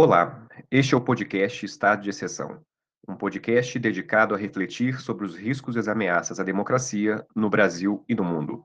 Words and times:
Olá, 0.00 0.46
este 0.70 0.94
é 0.94 0.96
o 0.96 1.00
podcast 1.00 1.66
Estado 1.66 2.02
de 2.02 2.10
Exceção, 2.10 2.60
um 3.08 3.16
podcast 3.16 3.76
dedicado 3.80 4.32
a 4.32 4.38
refletir 4.38 5.00
sobre 5.00 5.26
os 5.26 5.34
riscos 5.34 5.74
e 5.74 5.80
as 5.80 5.88
ameaças 5.88 6.38
à 6.38 6.44
democracia 6.44 7.26
no 7.34 7.50
Brasil 7.50 8.04
e 8.08 8.14
no 8.14 8.22
mundo. 8.22 8.64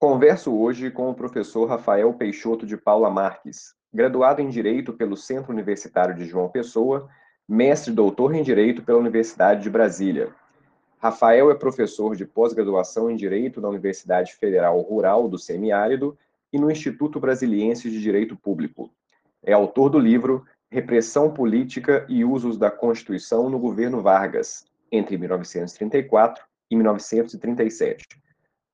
Converso 0.00 0.52
hoje 0.52 0.90
com 0.90 1.08
o 1.08 1.14
professor 1.14 1.66
Rafael 1.66 2.12
Peixoto 2.14 2.66
de 2.66 2.76
Paula 2.76 3.08
Marques, 3.08 3.72
graduado 3.94 4.42
em 4.42 4.48
Direito 4.48 4.94
pelo 4.94 5.16
Centro 5.16 5.52
Universitário 5.52 6.16
de 6.16 6.24
João 6.24 6.48
Pessoa, 6.48 7.08
mestre 7.48 7.92
e 7.92 7.94
doutor 7.94 8.34
em 8.34 8.42
Direito 8.42 8.82
pela 8.82 8.98
Universidade 8.98 9.62
de 9.62 9.70
Brasília. 9.70 10.34
Rafael 11.02 11.50
é 11.50 11.54
professor 11.56 12.14
de 12.14 12.24
pós-graduação 12.24 13.10
em 13.10 13.16
Direito 13.16 13.60
na 13.60 13.68
Universidade 13.68 14.36
Federal 14.36 14.80
Rural 14.82 15.28
do 15.28 15.36
Semiárido 15.36 16.16
e 16.52 16.60
no 16.60 16.70
Instituto 16.70 17.18
Brasiliense 17.18 17.90
de 17.90 18.00
Direito 18.00 18.36
Público. 18.36 18.88
É 19.42 19.52
autor 19.52 19.90
do 19.90 19.98
livro 19.98 20.46
Repressão 20.70 21.34
Política 21.34 22.06
e 22.08 22.24
Usos 22.24 22.56
da 22.56 22.70
Constituição 22.70 23.50
no 23.50 23.58
Governo 23.58 24.00
Vargas, 24.00 24.64
entre 24.92 25.18
1934 25.18 26.44
e 26.70 26.76
1937, 26.76 28.06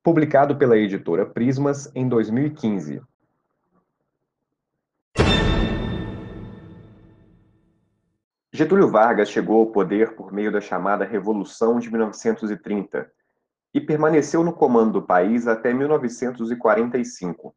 publicado 0.03 0.55
pela 0.55 0.77
editora 0.77 1.25
Prismas 1.25 1.91
em 1.95 2.07
2015. 2.07 3.01
Getúlio 8.59 8.91
Vargas 8.91 9.30
chegou 9.30 9.61
ao 9.61 9.67
poder 9.67 10.17
por 10.17 10.33
meio 10.33 10.51
da 10.51 10.61
chamada 10.61 11.05
Revolução 11.05 11.79
de 11.79 11.89
1930 11.89 13.09
e 13.73 13.81
permaneceu 13.81 14.42
no 14.42 14.53
comando 14.53 14.95
do 14.95 15.06
país 15.06 15.47
até 15.47 15.73
1945. 15.73 17.55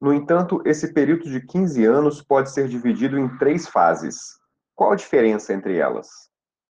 No 0.00 0.14
entanto, 0.14 0.62
esse 0.64 0.92
período 0.92 1.28
de 1.28 1.44
15 1.44 1.84
anos 1.84 2.22
pode 2.22 2.52
ser 2.52 2.68
dividido 2.68 3.18
em 3.18 3.36
três 3.38 3.66
fases. 3.66 4.38
Qual 4.72 4.92
a 4.92 4.94
diferença 4.94 5.52
entre 5.52 5.78
elas? 5.78 6.06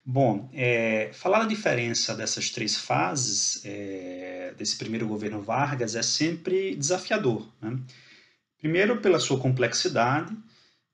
Bom, 0.04 0.50
é, 0.52 1.08
falar 1.14 1.44
a 1.44 1.48
diferença 1.48 2.14
dessas 2.14 2.50
três 2.50 2.76
fases 2.76 3.62
é, 3.64 4.52
desse 4.58 4.76
primeiro 4.76 5.08
governo 5.08 5.40
Vargas 5.40 5.96
é 5.96 6.02
sempre 6.02 6.76
desafiador. 6.76 7.50
Né? 7.62 7.78
Primeiro, 8.58 9.00
pela 9.00 9.18
sua 9.18 9.40
complexidade, 9.40 10.36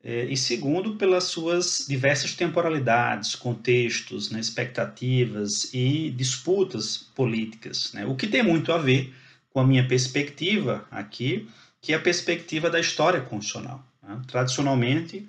e 0.05 0.37
segundo, 0.37 0.97
pelas 0.97 1.25
suas 1.25 1.87
diversas 1.89 2.35
temporalidades, 2.35 3.37
contextos, 3.37 4.31
né, 4.31 4.41
expectativas 4.41 5.73
e 5.73 6.11
disputas 6.11 6.97
políticas, 7.15 7.93
né, 7.93 8.05
o 8.05 8.17
que 8.17 8.27
tem 8.27 8.43
muito 8.43 8.73
a 8.73 8.79
ver 8.79 9.15
com 9.53 9.61
a 9.61 9.67
minha 9.67 9.87
perspectiva 9.87 10.85
aqui, 10.91 11.49
que 11.81 11.93
é 11.93 11.97
a 11.97 12.01
perspectiva 12.01 12.71
da 12.71 12.81
história 12.81 13.21
constitucional. 13.21 13.85
Né? 14.03 14.21
Tradicionalmente, 14.27 15.29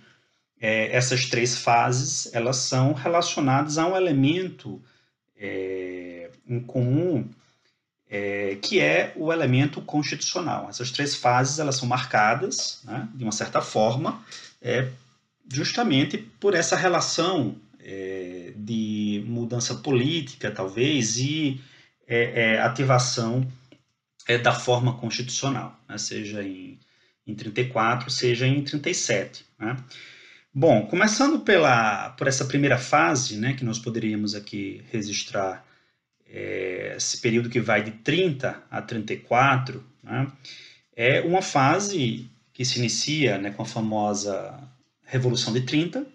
é, 0.60 0.96
essas 0.96 1.26
três 1.26 1.58
fases 1.58 2.34
elas 2.34 2.58
são 2.58 2.94
relacionadas 2.94 3.78
a 3.78 3.86
um 3.86 3.98
elemento 3.98 4.82
é, 5.36 6.32
em 6.48 6.60
comum 6.60 7.30
é, 8.10 8.58
que 8.62 8.80
é 8.80 9.12
o 9.16 9.34
elemento 9.34 9.82
constitucional. 9.82 10.68
Essas 10.70 10.92
três 10.92 11.16
fases 11.16 11.58
elas 11.58 11.76
são 11.76 11.88
marcadas, 11.88 12.82
né, 12.84 13.10
de 13.14 13.24
uma 13.24 13.32
certa 13.32 13.62
forma, 13.62 14.24
é, 14.64 14.88
justamente 15.52 16.18
por 16.18 16.56
essa 16.56 16.78
relação 16.78 17.56
é, 17.80 18.54
de 18.56 19.24
mudança 19.28 19.76
política, 19.76 20.50
talvez, 20.50 21.18
e 21.18 21.62
é, 22.08 22.54
é 22.54 22.62
ativação 22.62 23.46
é, 24.28 24.38
da 24.38 24.54
forma 24.54 24.98
constitucional, 24.98 25.78
né, 25.88 25.98
seja 25.98 26.42
em, 26.42 26.80
em 27.28 27.36
34, 27.36 28.10
seja 28.10 28.48
em 28.48 28.64
37. 28.64 29.46
Né. 29.60 29.76
Bom, 30.54 30.86
começando 30.86 31.42
pela, 31.42 32.12
por 32.12 32.28
essa 32.28 32.46
primeira 32.46 32.78
fase, 32.78 33.38
né, 33.38 33.54
que 33.54 33.66
nós 33.66 33.78
poderíamos 33.78 34.34
aqui 34.34 34.82
registrar 34.92 35.66
é, 36.26 36.94
esse 36.96 37.20
período 37.20 37.50
que 37.50 37.60
vai 37.60 37.84
de 37.84 37.92
30 37.92 38.64
a 38.72 38.82
34, 38.82 39.84
né, 40.02 40.32
é 40.96 41.22
uma 41.22 41.42
fase 41.42 42.30
que 42.54 42.64
se 42.64 42.80
inicia 42.80 43.38
né, 43.38 43.52
com 43.52 43.64
a 43.64 43.66
famosa 43.66 44.58
Revolução 45.06 45.52
de 45.52 45.62
30, 45.62 46.06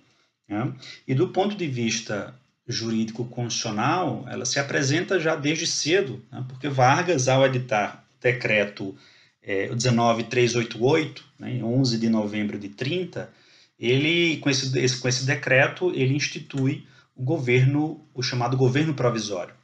né, 0.48 0.72
e 1.06 1.14
do 1.14 1.28
ponto 1.28 1.56
de 1.56 1.66
vista 1.66 2.34
jurídico 2.66 3.24
constitucional, 3.24 4.24
ela 4.28 4.44
se 4.44 4.58
apresenta 4.58 5.18
já 5.18 5.34
desde 5.34 5.66
cedo, 5.66 6.24
né, 6.30 6.44
porque 6.48 6.68
Vargas, 6.68 7.28
ao 7.28 7.44
editar 7.44 8.04
o 8.18 8.22
decreto 8.22 8.96
é, 9.42 9.68
19388, 9.68 11.24
né, 11.38 11.52
em 11.54 11.62
11 11.62 11.98
de 11.98 12.08
novembro 12.08 12.58
de 12.58 12.68
30, 12.68 13.30
ele, 13.78 14.38
com 14.38 14.50
esse, 14.50 14.76
esse, 14.78 15.00
com 15.00 15.08
esse 15.08 15.24
decreto, 15.24 15.92
ele 15.94 16.14
institui 16.14 16.86
o 17.14 17.22
governo, 17.22 18.04
o 18.14 18.22
chamado 18.22 18.56
governo 18.56 18.94
provisório. 18.94 19.54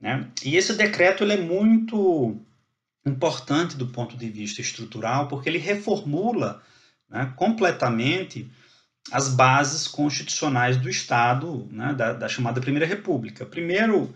Né? 0.00 0.26
E 0.44 0.56
esse 0.56 0.74
decreto 0.74 1.24
ele 1.24 1.34
é 1.34 1.40
muito 1.40 2.36
importante 3.08 3.76
do 3.76 3.86
ponto 3.86 4.16
de 4.16 4.28
vista 4.28 4.60
estrutural, 4.60 5.28
porque 5.28 5.48
ele 5.48 5.58
reformula 5.58 6.62
né, 7.08 7.32
completamente 7.36 8.50
as 9.10 9.28
bases 9.28 9.88
constitucionais 9.88 10.76
do 10.76 10.88
Estado, 10.88 11.66
né, 11.70 11.94
da, 11.94 12.12
da, 12.12 12.28
chamada 12.28 12.60
Primeira 12.60 12.86
República. 12.86 13.46
Primeiro, 13.46 14.14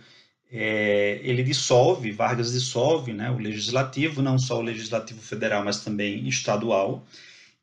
é, 0.51 1.21
ele 1.23 1.43
dissolve, 1.43 2.13
Vargas 2.13 2.53
dissolve 2.53 3.13
né, 3.13 3.31
o 3.31 3.39
legislativo, 3.39 4.21
não 4.21 4.39
só 4.39 4.59
o 4.59 4.63
legislativo 4.63 5.21
federal, 5.21 5.65
mas 5.65 5.83
também 5.83 6.29
estadual, 6.29 7.07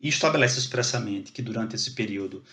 e 0.01 0.09
estabelece 0.09 0.57
expressamente 0.57 1.31
que 1.31 1.41
durante 1.41 1.75
esse 1.75 1.91
período 1.91 2.43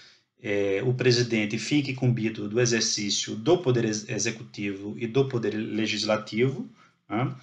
é, 0.43 0.83
o 0.85 0.93
presidente 0.93 1.59
fique 1.59 1.93
incumbido 1.93 2.49
do 2.49 2.61
exercício 2.61 3.35
do 3.35 3.59
poder 3.59 3.85
executivo 3.85 4.95
e 4.99 5.07
do 5.07 5.27
poder 5.29 5.55
legislativo, 5.55 6.69
né? 7.09 7.35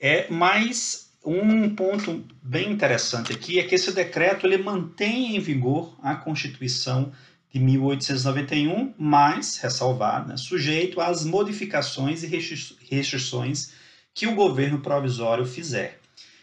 É, 0.00 0.26
mas 0.30 1.12
um 1.24 1.74
ponto 1.74 2.24
bem 2.42 2.72
interessante 2.72 3.32
aqui 3.32 3.58
é 3.58 3.62
que 3.62 3.74
esse 3.74 3.92
decreto 3.92 4.46
ele 4.46 4.58
mantém 4.58 5.36
em 5.36 5.40
vigor 5.40 5.96
a 6.02 6.16
Constituição 6.16 7.12
de 7.52 7.60
1891, 7.60 8.94
mas, 8.98 9.58
ressalvado, 9.58 10.28
né, 10.28 10.36
sujeito 10.36 11.00
às 11.00 11.24
modificações 11.24 12.22
e 12.22 12.26
restrições 12.26 13.72
que 14.14 14.26
o 14.26 14.34
governo 14.34 14.80
provisório 14.80 15.44
fizer. 15.44 16.00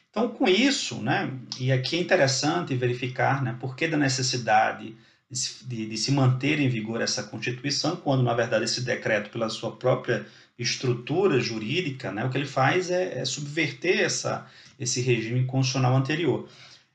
Então, 0.10 0.30
com 0.30 0.48
isso, 0.48 1.02
né, 1.02 1.32
e 1.60 1.72
aqui 1.72 1.98
é 1.98 2.00
interessante 2.00 2.76
verificar 2.76 3.44
né, 3.44 3.58
por 3.60 3.76
que 3.76 3.88
da 3.88 3.98
necessidade 3.98 4.96
de, 5.30 5.66
de, 5.66 5.86
de 5.88 5.98
se 5.98 6.12
manter 6.12 6.60
em 6.60 6.70
vigor 6.70 7.02
essa 7.02 7.24
Constituição, 7.24 7.96
quando, 7.96 8.24
na 8.24 8.34
verdade, 8.34 8.66
esse 8.66 8.82
decreto, 8.82 9.30
pela 9.32 9.50
sua 9.50 9.76
própria 9.76 10.26
estrutura 10.60 11.40
jurídica, 11.40 12.12
né, 12.12 12.26
o 12.26 12.30
que 12.30 12.38
ele 12.38 12.46
faz 12.46 12.92
é, 12.92 13.20
é 13.20 13.26
subverter 13.26 14.00
essa, 14.00 14.46
esse 14.80 15.02
regime 15.02 15.46
constitucional 15.46 15.96
anterior. 15.96 16.48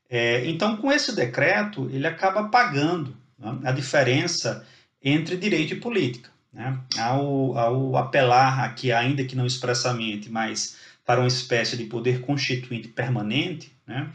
É, 0.09 0.47
então, 0.47 0.77
com 0.77 0.91
esse 0.91 1.15
decreto, 1.15 1.89
ele 1.91 2.05
acaba 2.05 2.49
pagando 2.49 3.15
né, 3.37 3.59
a 3.63 3.71
diferença 3.71 4.65
entre 5.03 5.35
direito 5.35 5.73
e 5.73 5.79
política. 5.79 6.29
Né? 6.53 6.79
Ao, 6.97 7.57
ao 7.57 7.97
apelar 7.97 8.63
aqui, 8.63 8.91
ainda 8.91 9.25
que 9.25 9.35
não 9.35 9.45
expressamente, 9.45 10.29
mas 10.29 10.77
para 11.05 11.19
uma 11.19 11.27
espécie 11.27 11.75
de 11.75 11.85
poder 11.85 12.21
constituinte 12.21 12.87
permanente, 12.87 13.71
né? 13.85 14.09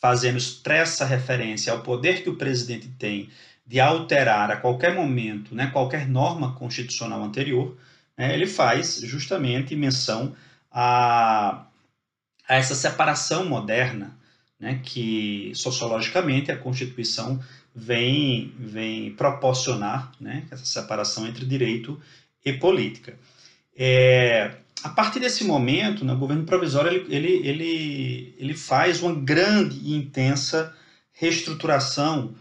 fazendo 0.00 0.36
expressa 0.36 1.04
referência 1.04 1.72
ao 1.72 1.82
poder 1.82 2.22
que 2.22 2.30
o 2.30 2.36
presidente 2.36 2.88
tem 2.98 3.30
de 3.66 3.80
alterar 3.80 4.50
a 4.50 4.56
qualquer 4.56 4.94
momento 4.94 5.54
né, 5.54 5.66
qualquer 5.72 6.06
norma 6.06 6.54
constitucional 6.54 7.22
anterior, 7.24 7.76
né, 8.16 8.34
ele 8.34 8.46
faz 8.46 9.00
justamente 9.02 9.76
menção 9.76 10.34
a, 10.70 11.66
a 12.48 12.54
essa 12.54 12.74
separação 12.74 13.44
moderna 13.44 14.16
né, 14.58 14.80
que 14.82 15.52
sociologicamente 15.54 16.50
a 16.50 16.56
Constituição 16.56 17.40
vem, 17.74 18.52
vem 18.58 19.12
proporcionar, 19.14 20.12
né, 20.20 20.44
essa 20.50 20.64
separação 20.64 21.26
entre 21.26 21.44
direito 21.44 22.00
e 22.44 22.52
política. 22.52 23.18
É, 23.76 24.54
a 24.82 24.88
partir 24.88 25.20
desse 25.20 25.44
momento, 25.44 26.04
né, 26.04 26.12
o 26.12 26.18
governo 26.18 26.44
provisório 26.44 26.90
ele, 26.90 27.14
ele, 27.14 27.48
ele, 27.48 28.34
ele 28.38 28.54
faz 28.54 29.02
uma 29.02 29.14
grande 29.14 29.78
e 29.78 29.94
intensa 29.94 30.74
reestruturação 31.12 32.34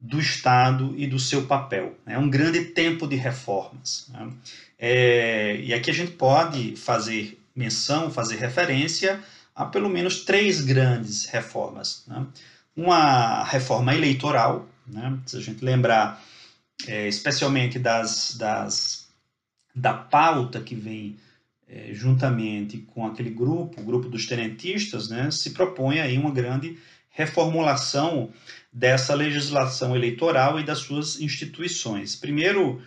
do 0.00 0.18
Estado 0.18 0.94
e 0.96 1.06
do 1.06 1.18
seu 1.18 1.46
papel. 1.46 1.98
É 2.06 2.18
um 2.18 2.30
grande 2.30 2.64
tempo 2.66 3.06
de 3.06 3.16
reformas. 3.16 4.08
Né? 4.08 4.30
É, 4.78 5.56
e 5.60 5.74
aqui 5.74 5.90
a 5.90 5.94
gente 5.94 6.12
pode 6.12 6.74
fazer 6.76 7.38
menção, 7.54 8.10
fazer 8.10 8.36
referência 8.36 9.22
a 9.54 9.66
pelo 9.66 9.90
menos 9.90 10.24
três 10.24 10.62
grandes 10.62 11.26
reformas. 11.26 12.04
Né? 12.06 12.26
Uma 12.74 13.44
reforma 13.44 13.94
eleitoral, 13.94 14.66
né? 14.86 15.18
se 15.26 15.36
a 15.36 15.40
gente 15.40 15.62
lembrar 15.62 16.22
é, 16.86 17.06
especialmente 17.06 17.78
das, 17.78 18.36
das, 18.38 19.08
da 19.74 19.92
pauta 19.92 20.60
que 20.60 20.74
vem 20.74 21.16
é, 21.68 21.90
juntamente 21.92 22.78
com 22.78 23.06
aquele 23.06 23.30
grupo, 23.30 23.80
o 23.80 23.84
grupo 23.84 24.08
dos 24.08 24.26
tenentistas, 24.26 25.08
né, 25.08 25.30
se 25.30 25.50
propõe 25.50 26.00
aí 26.00 26.18
uma 26.18 26.30
grande 26.30 26.78
reformulação 27.10 28.30
dessa 28.72 29.14
legislação 29.14 29.96
eleitoral 29.96 30.60
e 30.60 30.64
das 30.64 30.78
suas 30.78 31.20
instituições. 31.20 32.14
Primeiro, 32.14 32.80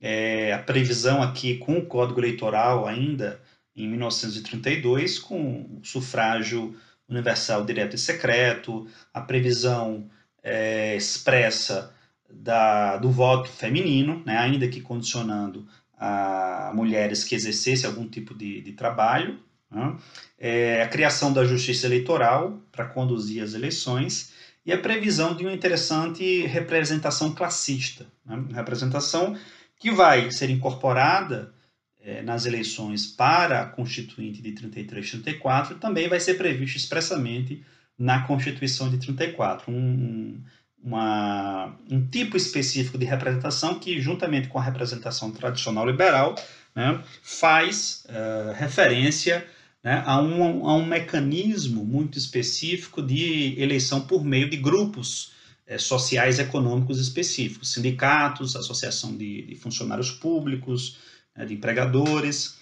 é, 0.00 0.52
a 0.52 0.58
previsão 0.58 1.22
aqui 1.22 1.58
com 1.58 1.78
o 1.78 1.86
Código 1.86 2.20
Eleitoral 2.20 2.86
ainda 2.86 3.40
em 3.74 3.88
1932, 3.88 5.18
com 5.18 5.78
o 5.80 5.84
sufrágio 5.84 6.74
universal 7.08 7.64
direto 7.64 7.94
e 7.94 7.98
secreto, 7.98 8.86
a 9.12 9.20
previsão 9.20 10.08
é, 10.42 10.96
expressa 10.96 11.94
da, 12.28 12.96
do 12.96 13.10
voto 13.10 13.48
feminino, 13.48 14.22
né, 14.24 14.36
ainda 14.38 14.66
que 14.68 14.80
condicionando 14.80 15.66
a 15.98 16.72
mulheres 16.74 17.24
que 17.24 17.34
exercessem 17.34 17.88
algum 17.88 18.08
tipo 18.08 18.34
de, 18.34 18.60
de 18.60 18.72
trabalho, 18.72 19.38
né, 19.70 19.96
é, 20.38 20.82
a 20.82 20.88
criação 20.88 21.32
da 21.32 21.44
justiça 21.44 21.86
eleitoral 21.86 22.60
para 22.72 22.86
conduzir 22.86 23.42
as 23.42 23.54
eleições 23.54 24.32
e 24.66 24.72
a 24.72 24.78
previsão 24.78 25.34
de 25.34 25.44
uma 25.44 25.52
interessante 25.52 26.44
representação 26.44 27.32
classista, 27.32 28.04
né, 28.24 28.44
representação 28.52 29.38
que 29.78 29.92
vai 29.92 30.30
ser 30.32 30.50
incorporada 30.50 31.54
é, 32.02 32.20
nas 32.22 32.46
eleições 32.46 33.06
para 33.06 33.62
a 33.62 33.66
Constituinte 33.66 34.42
de 34.42 34.52
33 34.52 35.06
e 35.06 35.10
34, 35.10 35.78
também 35.78 36.08
vai 36.08 36.18
ser 36.18 36.34
previsto 36.34 36.76
expressamente 36.76 37.64
na 37.96 38.22
Constituição 38.22 38.90
de 38.90 38.98
34. 38.98 39.70
Um, 39.70 40.42
uma, 40.82 41.76
um 41.90 42.06
tipo 42.06 42.36
específico 42.36 42.98
de 42.98 43.04
representação 43.04 43.78
que, 43.78 44.00
juntamente 44.00 44.48
com 44.48 44.58
a 44.58 44.62
representação 44.62 45.30
tradicional 45.30 45.86
liberal, 45.86 46.34
né, 46.74 47.02
faz 47.22 48.04
uh, 48.08 48.52
referência 48.54 49.46
né, 49.86 50.02
a, 50.04 50.20
um, 50.20 50.68
a 50.68 50.74
um 50.74 50.84
mecanismo 50.84 51.84
muito 51.84 52.18
específico 52.18 53.00
de 53.00 53.54
eleição 53.56 54.00
por 54.00 54.24
meio 54.24 54.50
de 54.50 54.56
grupos 54.56 55.30
eh, 55.64 55.78
sociais 55.78 56.40
econômicos 56.40 56.98
específicos, 56.98 57.72
sindicatos, 57.72 58.56
associação 58.56 59.16
de, 59.16 59.42
de 59.42 59.54
funcionários 59.54 60.10
públicos, 60.10 60.98
né, 61.36 61.44
de 61.44 61.54
empregadores, 61.54 62.58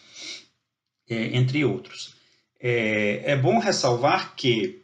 é, 1.09 1.35
entre 1.35 1.65
outros. 1.65 2.15
É, 2.61 3.33
é, 3.33 3.37
bom 3.37 3.59
ressalvar 3.59 4.35
que 4.37 4.83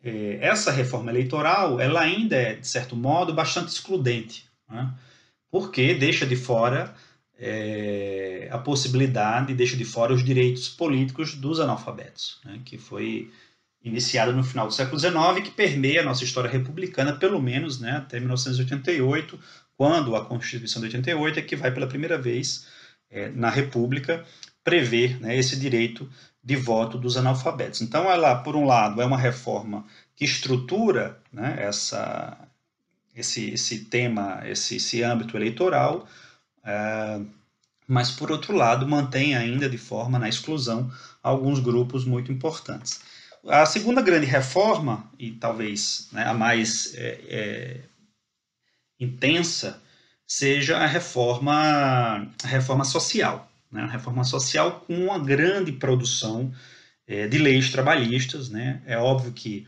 é, 0.00 0.38
essa 0.40 0.70
reforma 0.70 1.10
eleitoral 1.10 1.80
ela 1.80 2.02
ainda 2.02 2.36
é, 2.36 2.54
de 2.54 2.68
certo 2.68 2.94
modo, 2.94 3.34
bastante 3.34 3.66
excludente, 3.66 4.44
né, 4.70 4.94
porque 5.50 5.92
deixa 5.94 6.24
de 6.24 6.36
fora 6.36 6.94
é, 7.40 8.48
a 8.52 8.58
possibilidade, 8.58 9.54
deixa 9.54 9.74
de 9.74 9.84
fora 9.84 10.12
os 10.12 10.22
direitos 10.22 10.68
políticos 10.68 11.34
dos 11.34 11.58
analfabetos, 11.58 12.38
né, 12.44 12.60
que 12.64 12.76
foi 12.76 13.30
iniciado 13.82 14.34
no 14.34 14.44
final 14.44 14.66
do 14.66 14.74
século 14.74 15.00
XIX, 15.00 15.42
que 15.42 15.50
permeia 15.50 16.02
a 16.02 16.04
nossa 16.04 16.22
história 16.22 16.50
republicana, 16.50 17.14
pelo 17.14 17.40
menos 17.40 17.80
né, 17.80 17.92
até 17.92 18.20
1988, 18.20 19.40
quando 19.74 20.14
a 20.14 20.22
Constituição 20.22 20.82
de 20.82 20.88
88 20.88 21.38
é 21.38 21.42
que 21.42 21.56
vai 21.56 21.72
pela 21.72 21.86
primeira 21.86 22.18
vez 22.18 22.66
é, 23.10 23.30
na 23.30 23.48
República 23.48 24.22
prever 24.62 25.18
né, 25.18 25.34
esse 25.34 25.58
direito 25.58 26.06
de 26.44 26.56
voto 26.56 26.98
dos 26.98 27.16
analfabetos. 27.16 27.80
Então, 27.80 28.10
ela, 28.10 28.34
por 28.36 28.54
um 28.54 28.66
lado, 28.66 29.00
é 29.00 29.06
uma 29.06 29.16
reforma 29.16 29.86
que 30.14 30.26
estrutura 30.26 31.18
né, 31.32 31.56
essa, 31.58 32.36
esse, 33.14 33.50
esse 33.50 33.86
tema, 33.86 34.42
esse, 34.44 34.76
esse 34.76 35.02
âmbito 35.02 35.38
eleitoral, 35.38 36.06
mas, 37.86 38.10
por 38.10 38.30
outro 38.30 38.54
lado, 38.54 38.86
mantém 38.86 39.34
ainda 39.34 39.68
de 39.68 39.78
forma 39.78 40.18
na 40.18 40.28
exclusão 40.28 40.90
alguns 41.22 41.58
grupos 41.58 42.04
muito 42.04 42.30
importantes. 42.30 43.00
A 43.48 43.64
segunda 43.64 44.02
grande 44.02 44.26
reforma, 44.26 45.10
e 45.18 45.32
talvez 45.32 46.08
né, 46.12 46.24
a 46.24 46.34
mais 46.34 46.94
é, 46.94 47.20
é 47.28 47.80
intensa, 49.00 49.82
seja 50.26 50.76
a 50.76 50.86
reforma, 50.86 52.30
a 52.44 52.46
reforma 52.46 52.84
social. 52.84 53.50
Né? 53.72 53.82
A 53.82 53.86
reforma 53.86 54.22
social 54.24 54.84
com 54.86 54.94
uma 55.06 55.18
grande 55.18 55.72
produção 55.72 56.52
é, 57.06 57.26
de 57.26 57.38
leis 57.38 57.70
trabalhistas. 57.70 58.50
Né? 58.50 58.82
É 58.86 58.98
óbvio 58.98 59.32
que 59.32 59.66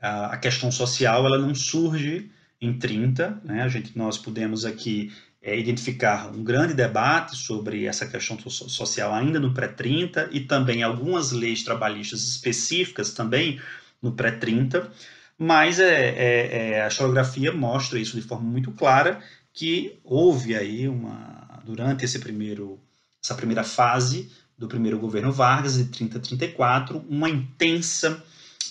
a, 0.00 0.34
a, 0.34 0.36
questão 0.36 0.70
social 0.70 1.24
ela 1.24 1.38
não 1.38 1.54
surge 1.54 2.30
em 2.60 2.76
30. 2.76 3.40
Né? 3.44 3.62
A 3.62 3.68
gente, 3.68 3.96
nós 3.96 4.18
podemos 4.18 4.64
aqui 4.64 5.12
é, 5.42 5.56
identificar 5.56 6.30
um 6.34 6.42
grande 6.42 6.74
debate 6.74 7.36
sobre 7.36 7.86
essa 7.86 8.06
questão 8.06 8.38
social 8.48 9.14
ainda 9.14 9.38
no 9.38 9.54
pré-30 9.54 10.28
e 10.32 10.40
também 10.40 10.82
algumas 10.82 11.30
leis 11.30 11.62
trabalhistas 11.62 12.22
específicas 12.22 13.12
também 13.12 13.60
no 14.02 14.12
pré-30, 14.12 14.90
mas 15.38 15.78
é, 15.78 16.08
é, 16.08 16.72
é, 16.72 16.82
a 16.82 16.88
historiografia 16.88 17.52
mostra 17.52 17.98
isso 17.98 18.20
de 18.20 18.26
forma 18.26 18.48
muito 18.48 18.72
clara 18.72 19.22
que 19.52 19.98
houve 20.04 20.54
aí 20.54 20.88
uma 20.88 21.62
durante 21.64 22.04
esse 22.04 22.18
primeiro 22.18 22.80
essa 23.22 23.34
primeira 23.34 23.64
fase 23.64 24.30
do 24.56 24.68
primeiro 24.68 24.98
governo 24.98 25.32
Vargas 25.32 25.76
de 25.76 25.86
30 25.86 26.18
a 26.18 26.20
34 26.20 27.04
uma 27.08 27.28
intensa 27.28 28.22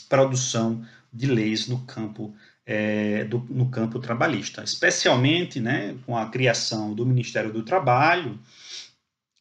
produção 0.07 0.85
de 1.11 1.27
leis 1.27 1.67
no 1.67 1.79
campo 1.85 2.33
é, 2.65 3.23
do, 3.25 3.45
no 3.49 3.69
campo 3.69 3.99
trabalhista, 3.99 4.63
especialmente 4.63 5.59
né, 5.59 5.95
com 6.05 6.17
a 6.17 6.29
criação 6.29 6.93
do 6.93 7.05
Ministério 7.05 7.53
do 7.53 7.63
Trabalho, 7.63 8.39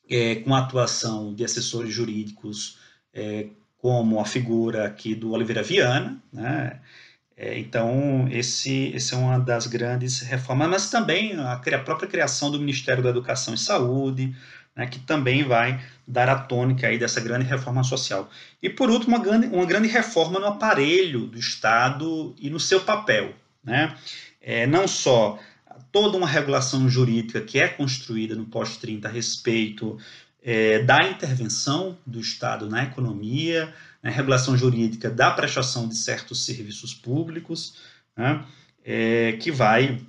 é, 0.08 0.36
com 0.36 0.54
a 0.54 0.60
atuação 0.60 1.34
de 1.34 1.44
assessores 1.44 1.92
jurídicos 1.92 2.78
é, 3.12 3.46
como 3.78 4.20
a 4.20 4.24
figura 4.24 4.86
aqui 4.86 5.14
do 5.14 5.32
Oliveira 5.32 5.62
Viana, 5.62 6.22
né, 6.32 6.80
é, 7.36 7.58
então, 7.58 8.28
esse, 8.30 8.92
esse 8.94 9.12
é 9.12 9.16
uma 9.16 9.38
das 9.38 9.66
grandes 9.66 10.20
reformas, 10.20 10.70
mas 10.70 10.90
também 10.90 11.34
a, 11.34 11.54
a 11.54 11.78
própria 11.80 12.08
criação 12.08 12.50
do 12.50 12.60
Ministério 12.60 13.02
da 13.02 13.10
Educação 13.10 13.54
e 13.54 13.58
Saúde, 13.58 14.34
né, 14.76 14.86
que 14.86 14.98
também 14.98 15.44
vai 15.44 15.80
dar 16.06 16.28
a 16.28 16.36
tônica 16.36 16.86
aí 16.86 16.98
dessa 16.98 17.20
grande 17.20 17.46
reforma 17.46 17.84
social. 17.84 18.30
E, 18.62 18.68
por 18.68 18.90
último, 18.90 19.16
uma 19.16 19.22
grande, 19.22 19.46
uma 19.46 19.64
grande 19.64 19.88
reforma 19.88 20.38
no 20.38 20.46
aparelho 20.46 21.26
do 21.26 21.38
Estado 21.38 22.34
e 22.38 22.50
no 22.50 22.60
seu 22.60 22.80
papel. 22.80 23.34
Né? 23.62 23.96
É, 24.40 24.66
não 24.66 24.86
só 24.86 25.38
toda 25.90 26.16
uma 26.16 26.26
regulação 26.26 26.88
jurídica 26.88 27.40
que 27.40 27.58
é 27.58 27.68
construída 27.68 28.34
no 28.34 28.46
pós-30 28.46 29.06
a 29.06 29.08
respeito 29.08 29.96
é, 30.42 30.80
da 30.80 31.08
intervenção 31.08 31.96
do 32.04 32.20
Estado 32.20 32.68
na 32.68 32.82
economia, 32.82 33.72
né, 34.02 34.10
regulação 34.10 34.56
jurídica 34.56 35.08
da 35.08 35.30
prestação 35.30 35.88
de 35.88 35.96
certos 35.96 36.44
serviços 36.44 36.92
públicos, 36.92 37.78
né, 38.16 38.44
é, 38.84 39.32
que 39.40 39.50
vai 39.50 40.00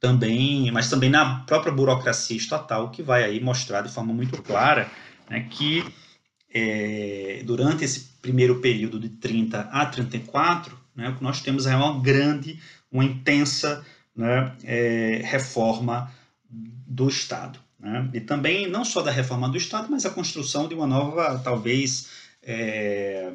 também, 0.00 0.70
mas 0.72 0.88
também 0.88 1.10
na 1.10 1.40
própria 1.40 1.72
burocracia 1.72 2.36
estatal, 2.36 2.90
que 2.90 3.02
vai 3.02 3.22
aí 3.22 3.38
mostrar 3.38 3.82
de 3.82 3.92
forma 3.92 4.14
muito 4.14 4.42
clara 4.42 4.90
né, 5.28 5.46
que 5.50 5.84
é, 6.52 7.42
durante 7.44 7.84
esse 7.84 8.00
primeiro 8.20 8.60
período 8.60 8.98
de 8.98 9.10
30 9.10 9.60
a 9.60 9.86
34, 9.86 10.76
né, 10.96 11.10
o 11.10 11.16
que 11.16 11.22
nós 11.22 11.40
temos 11.40 11.66
é 11.66 11.76
uma 11.76 12.00
grande, 12.00 12.58
uma 12.90 13.04
intensa 13.04 13.84
né, 14.16 14.52
é, 14.64 15.20
reforma 15.24 16.10
do 16.50 17.08
Estado. 17.08 17.60
Né? 17.78 18.10
E 18.14 18.20
também, 18.20 18.68
não 18.68 18.84
só 18.84 19.02
da 19.02 19.10
reforma 19.10 19.48
do 19.48 19.56
Estado, 19.56 19.88
mas 19.90 20.04
a 20.04 20.10
construção 20.10 20.66
de 20.66 20.74
uma 20.74 20.86
nova, 20.86 21.38
talvez, 21.38 22.08
é, 22.42 23.32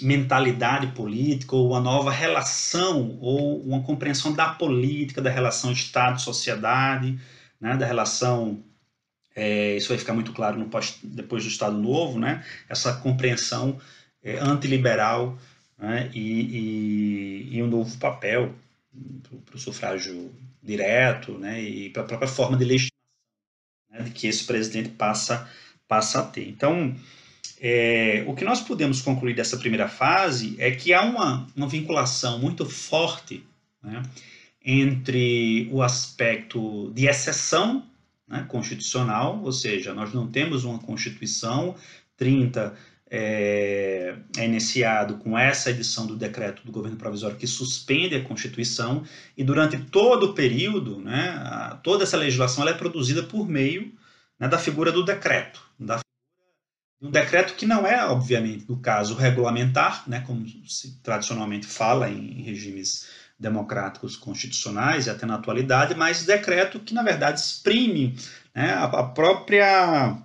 mentalidade 0.00 0.88
política, 0.88 1.56
ou 1.56 1.68
uma 1.68 1.80
nova 1.80 2.10
relação, 2.10 3.18
ou 3.20 3.62
uma 3.62 3.82
compreensão 3.82 4.32
da 4.32 4.48
política, 4.48 5.20
da 5.20 5.30
relação 5.30 5.72
Estado-sociedade, 5.72 7.18
né, 7.60 7.76
da 7.76 7.86
relação. 7.86 8.62
É, 9.34 9.76
isso 9.76 9.88
vai 9.88 9.98
ficar 9.98 10.14
muito 10.14 10.32
claro 10.32 10.58
no 10.58 10.66
pós, 10.66 10.98
depois 11.02 11.44
do 11.44 11.50
Estado 11.50 11.76
Novo, 11.76 12.18
né, 12.18 12.44
essa 12.68 12.94
compreensão 12.94 13.80
é, 14.22 14.38
antiliberal 14.38 15.38
né, 15.78 16.10
e, 16.12 17.48
e, 17.50 17.56
e, 17.56 17.62
um 17.62 17.68
novo 17.68 17.96
papel 17.98 18.54
para 19.46 19.56
o 19.56 19.58
sufrágio 19.58 20.32
direto 20.62 21.38
né, 21.38 21.62
e 21.62 21.90
para 21.90 22.02
a 22.02 22.06
própria 22.06 22.28
forma 22.28 22.56
de 22.56 22.64
legitimação 22.64 22.98
né, 23.90 24.10
que 24.14 24.26
esse 24.26 24.44
presidente 24.44 24.90
passa, 24.90 25.48
passa 25.86 26.20
a 26.20 26.24
ter. 26.24 26.48
Então, 26.48 26.94
é, 27.60 28.24
o 28.26 28.34
que 28.34 28.44
nós 28.44 28.60
podemos 28.60 29.00
concluir 29.00 29.34
dessa 29.34 29.56
primeira 29.56 29.88
fase 29.88 30.54
é 30.58 30.70
que 30.70 30.92
há 30.92 31.02
uma, 31.02 31.46
uma 31.56 31.68
vinculação 31.68 32.38
muito 32.38 32.64
forte 32.64 33.44
né, 33.82 34.02
entre 34.64 35.68
o 35.72 35.82
aspecto 35.82 36.90
de 36.94 37.06
exceção 37.06 37.84
né, 38.28 38.44
constitucional, 38.48 39.40
ou 39.42 39.52
seja, 39.52 39.94
nós 39.94 40.12
não 40.12 40.26
temos 40.26 40.64
uma 40.64 40.78
Constituição 40.78 41.74
30 42.16 42.76
é, 43.10 44.16
é, 44.36 44.44
iniciado 44.44 45.16
com 45.16 45.36
essa 45.38 45.70
edição 45.70 46.06
do 46.06 46.14
decreto 46.14 46.62
do 46.64 46.70
governo 46.70 46.98
provisório 46.98 47.38
que 47.38 47.46
suspende 47.46 48.14
a 48.14 48.22
Constituição 48.22 49.02
e 49.36 49.42
durante 49.42 49.78
todo 49.78 50.26
o 50.26 50.34
período, 50.34 51.00
né, 51.00 51.78
toda 51.82 52.04
essa 52.04 52.18
legislação 52.18 52.68
é 52.68 52.74
produzida 52.74 53.22
por 53.22 53.48
meio 53.48 53.92
né, 54.38 54.46
da 54.46 54.58
figura 54.58 54.92
do 54.92 55.04
decreto, 55.04 55.62
da 55.78 56.00
um 57.00 57.10
decreto 57.10 57.54
que 57.54 57.66
não 57.66 57.86
é, 57.86 58.04
obviamente, 58.06 58.66
no 58.68 58.78
caso, 58.78 59.14
regulamentar, 59.14 60.08
né, 60.08 60.20
como 60.26 60.46
se 60.68 61.00
tradicionalmente 61.00 61.66
fala 61.66 62.10
em 62.10 62.42
regimes 62.42 63.06
democráticos 63.38 64.16
constitucionais 64.16 65.06
e 65.06 65.10
até 65.10 65.24
na 65.24 65.36
atualidade, 65.36 65.94
mas 65.94 66.24
decreto 66.24 66.80
que, 66.80 66.92
na 66.92 67.04
verdade, 67.04 67.38
exprime 67.38 68.16
né, 68.52 68.72
a, 68.74 69.04
própria, 69.04 70.18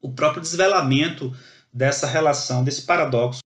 o 0.00 0.10
próprio 0.10 0.40
desvelamento 0.40 1.36
dessa 1.70 2.06
relação, 2.06 2.64
desse 2.64 2.82
paradoxo 2.82 3.40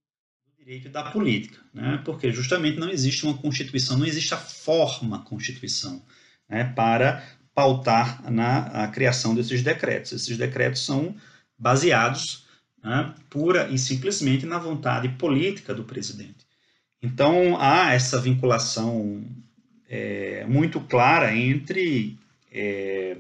do 0.47 0.65
direito 0.65 0.87
e 0.87 0.91
da 0.91 1.03
política, 1.11 1.59
né, 1.73 2.01
porque 2.05 2.31
justamente 2.31 2.79
não 2.79 2.89
existe 2.89 3.25
uma 3.25 3.37
Constituição, 3.37 3.99
não 3.99 4.07
existe 4.07 4.33
a 4.33 4.39
forma 4.39 5.25
Constituição 5.25 6.01
né, 6.49 6.73
para 6.77 7.25
pautar 7.53 8.31
na 8.31 8.85
a 8.85 8.89
criação 8.89 9.35
desses 9.35 9.63
decretos. 9.63 10.13
Esses 10.13 10.37
decretos 10.37 10.85
são 10.85 11.17
baseados 11.59 12.44
né, 12.85 13.15
pura 13.31 13.69
e 13.71 13.79
simplesmente 13.79 14.45
na 14.45 14.59
vontade 14.59 15.09
política 15.09 15.75
do 15.75 15.85
presidente. 15.85 16.47
Então, 17.03 17.59
há 17.59 17.93
essa 17.93 18.21
vinculação 18.21 19.25
é, 19.89 20.45
muito 20.47 20.81
clara 20.81 21.35
entre 21.35 22.19
é, 22.53 23.17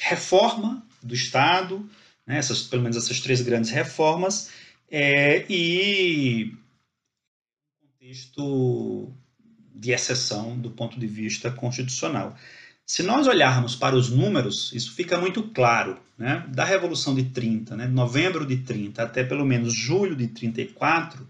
reforma 0.00 0.86
do 1.02 1.14
Estado, 1.14 1.88
né, 2.26 2.38
essas, 2.38 2.62
pelo 2.62 2.82
menos 2.82 2.96
essas 2.96 3.20
três 3.20 3.42
grandes 3.42 3.70
reformas, 3.70 4.50
é, 4.90 5.44
e 5.50 6.54
contexto 7.80 9.12
de 9.74 9.90
exceção 9.90 10.58
do 10.58 10.70
ponto 10.70 10.98
de 10.98 11.06
vista 11.06 11.50
constitucional. 11.50 12.36
Se 12.86 13.02
nós 13.02 13.26
olharmos 13.26 13.74
para 13.76 13.96
os 13.96 14.10
números, 14.10 14.72
isso 14.72 14.92
fica 14.92 15.18
muito 15.18 15.42
claro. 15.50 15.98
Né? 16.18 16.46
Da 16.48 16.64
Revolução 16.64 17.14
de 17.14 17.24
30, 17.24 17.76
né? 17.76 17.86
novembro 17.86 18.46
de 18.46 18.58
30 18.58 19.02
até 19.02 19.24
pelo 19.24 19.44
menos 19.44 19.74
julho 19.74 20.14
de 20.14 20.28
34, 20.28 21.26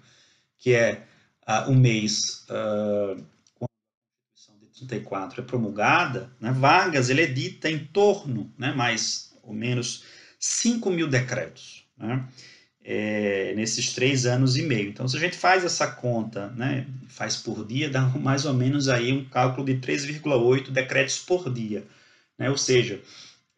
que 0.58 0.74
é 0.74 1.06
uh, 1.48 1.70
o 1.70 1.74
mês 1.74 2.44
uh, 2.50 3.14
quando 3.54 3.70
a 3.70 4.34
Constituição 4.34 4.58
de 4.60 4.66
34 4.66 5.40
é 5.40 5.44
promulgada, 5.44 6.30
né? 6.40 6.52
Vargas 6.52 7.08
ele 7.08 7.22
edita 7.22 7.70
em 7.70 7.78
torno, 7.78 8.52
né? 8.58 8.72
mais 8.72 9.32
ou 9.42 9.52
menos, 9.52 10.04
5 10.38 10.90
mil 10.90 11.08
decretos. 11.08 11.84
Né? 11.96 12.26
É, 12.84 13.52
nesses 13.54 13.94
três 13.94 14.26
anos 14.26 14.56
e 14.56 14.62
meio. 14.62 14.88
Então, 14.88 15.06
se 15.06 15.16
a 15.16 15.20
gente 15.20 15.36
faz 15.36 15.64
essa 15.64 15.86
conta, 15.86 16.48
né, 16.48 16.86
faz 17.08 17.36
por 17.36 17.64
dia, 17.64 17.88
dá 17.88 18.02
mais 18.18 18.44
ou 18.44 18.54
menos 18.54 18.88
aí 18.88 19.12
um 19.12 19.24
cálculo 19.24 19.66
de 19.66 19.74
3,8 19.74 20.70
decretos 20.70 21.18
por 21.18 21.52
dia. 21.52 21.84
Né? 22.38 22.50
Ou 22.50 22.56
seja, 22.56 23.00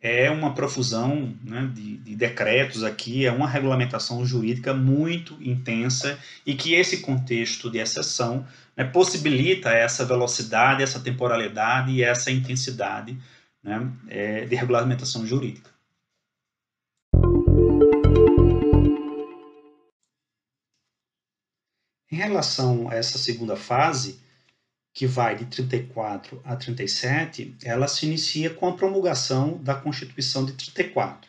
é 0.00 0.30
uma 0.30 0.52
profusão 0.52 1.34
né, 1.42 1.70
de, 1.74 1.96
de, 1.96 2.14
decretos 2.14 2.84
aqui, 2.84 3.24
é 3.24 3.32
uma 3.32 3.48
regulamentação 3.48 4.24
jurídica 4.26 4.74
muito 4.74 5.34
intensa 5.40 6.18
e 6.44 6.54
que 6.54 6.74
esse 6.74 6.98
contexto 6.98 7.70
de 7.70 7.78
exceção 7.78 8.46
né, 8.76 8.84
possibilita 8.84 9.70
essa 9.70 10.04
velocidade, 10.04 10.82
essa 10.82 11.00
temporalidade 11.00 11.92
e 11.92 12.02
essa 12.02 12.30
intensidade 12.30 13.16
né, 13.62 13.90
é, 14.08 14.44
de 14.44 14.54
regulamentação 14.54 15.26
jurídica. 15.26 15.73
Em 22.14 22.16
relação 22.16 22.88
a 22.88 22.94
essa 22.94 23.18
segunda 23.18 23.56
fase, 23.56 24.20
que 24.92 25.04
vai 25.04 25.34
de 25.34 25.46
34 25.46 26.40
a 26.44 26.54
37, 26.54 27.56
ela 27.64 27.88
se 27.88 28.06
inicia 28.06 28.50
com 28.50 28.68
a 28.68 28.76
promulgação 28.76 29.58
da 29.60 29.74
Constituição 29.74 30.44
de 30.44 30.52
34. 30.52 31.28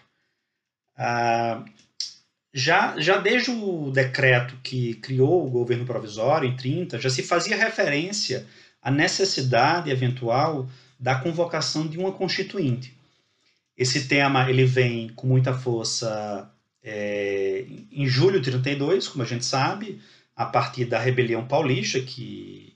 Ah, 0.95 1.65
já, 2.53 2.99
já 2.99 3.17
desde 3.17 3.49
o 3.49 3.89
decreto 3.89 4.55
que 4.61 4.93
criou 4.93 5.47
o 5.47 5.49
governo 5.49 5.87
provisório, 5.87 6.47
em 6.47 6.55
30, 6.55 6.99
já 6.99 7.09
se 7.09 7.23
fazia 7.23 7.57
referência 7.57 8.45
à 8.79 8.91
necessidade 8.91 9.89
eventual 9.89 10.69
da 10.99 11.15
convocação 11.15 11.87
de 11.87 11.97
uma 11.97 12.11
constituinte. 12.11 12.95
Esse 13.75 14.07
tema 14.07 14.47
ele 14.47 14.65
vem 14.65 15.09
com 15.09 15.25
muita 15.25 15.51
força 15.51 16.47
é, 16.83 17.65
em 17.91 18.05
julho 18.05 18.39
de 18.39 18.51
32, 18.51 19.07
como 19.07 19.23
a 19.23 19.27
gente 19.27 19.43
sabe, 19.43 19.99
a 20.35 20.45
partir 20.45 20.85
da 20.85 20.99
rebelião 20.99 21.47
paulista, 21.47 21.99
que, 22.01 22.75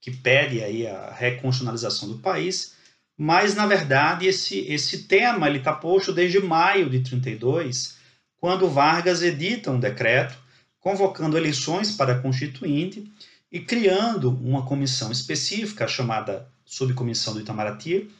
que 0.00 0.10
pede 0.10 0.62
aí 0.62 0.86
a 0.86 1.12
reconstitucionalização 1.12 2.08
do 2.08 2.18
país, 2.18 2.74
mas, 3.16 3.54
na 3.54 3.66
verdade, 3.66 4.26
esse, 4.26 4.60
esse 4.60 5.04
tema 5.04 5.50
está 5.50 5.72
posto 5.72 6.12
desde 6.12 6.40
maio 6.40 6.88
de 6.88 7.00
32, 7.00 7.96
quando 8.38 8.68
Vargas 8.68 9.22
edita 9.22 9.70
um 9.70 9.78
decreto 9.78 10.36
convocando 10.80 11.38
eleições 11.38 11.92
para 11.92 12.18
Constituinte 12.18 13.10
e 13.50 13.60
criando 13.60 14.30
uma 14.30 14.66
comissão 14.66 15.12
específica, 15.12 15.86
chamada 15.86 16.48
Subcomissão 16.64 17.34
do 17.34 17.40
Itamaraty, 17.40 18.10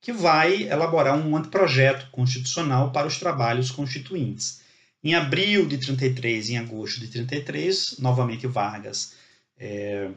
que 0.00 0.12
vai 0.12 0.64
elaborar 0.64 1.18
um 1.18 1.36
anteprojeto 1.36 2.08
constitucional 2.12 2.92
para 2.92 3.06
os 3.06 3.18
trabalhos 3.18 3.70
constituintes. 3.70 4.60
Em 5.04 5.14
abril 5.14 5.66
de 5.66 5.76
33 5.76 6.48
em 6.48 6.56
agosto 6.56 6.98
de 6.98 7.08
33, 7.08 7.96
novamente 7.98 8.46
Vargas 8.46 9.14
é, 9.58 10.10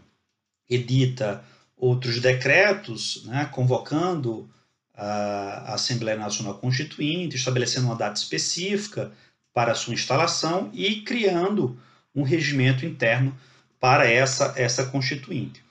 edita 0.70 1.44
outros 1.76 2.22
decretos, 2.22 3.26
né, 3.26 3.50
convocando 3.52 4.50
a 4.96 5.74
Assembleia 5.74 6.18
Nacional 6.18 6.58
Constituinte, 6.58 7.36
estabelecendo 7.36 7.88
uma 7.88 7.96
data 7.98 8.18
específica 8.18 9.12
para 9.54 9.76
sua 9.76 9.94
instalação 9.94 10.72
e 10.74 11.02
criando 11.02 11.78
um 12.16 12.24
regimento 12.24 12.86
interno 12.86 13.38
para 13.80 14.10
essa, 14.10 14.54
essa 14.56 14.86
Constituinte. 14.86 15.62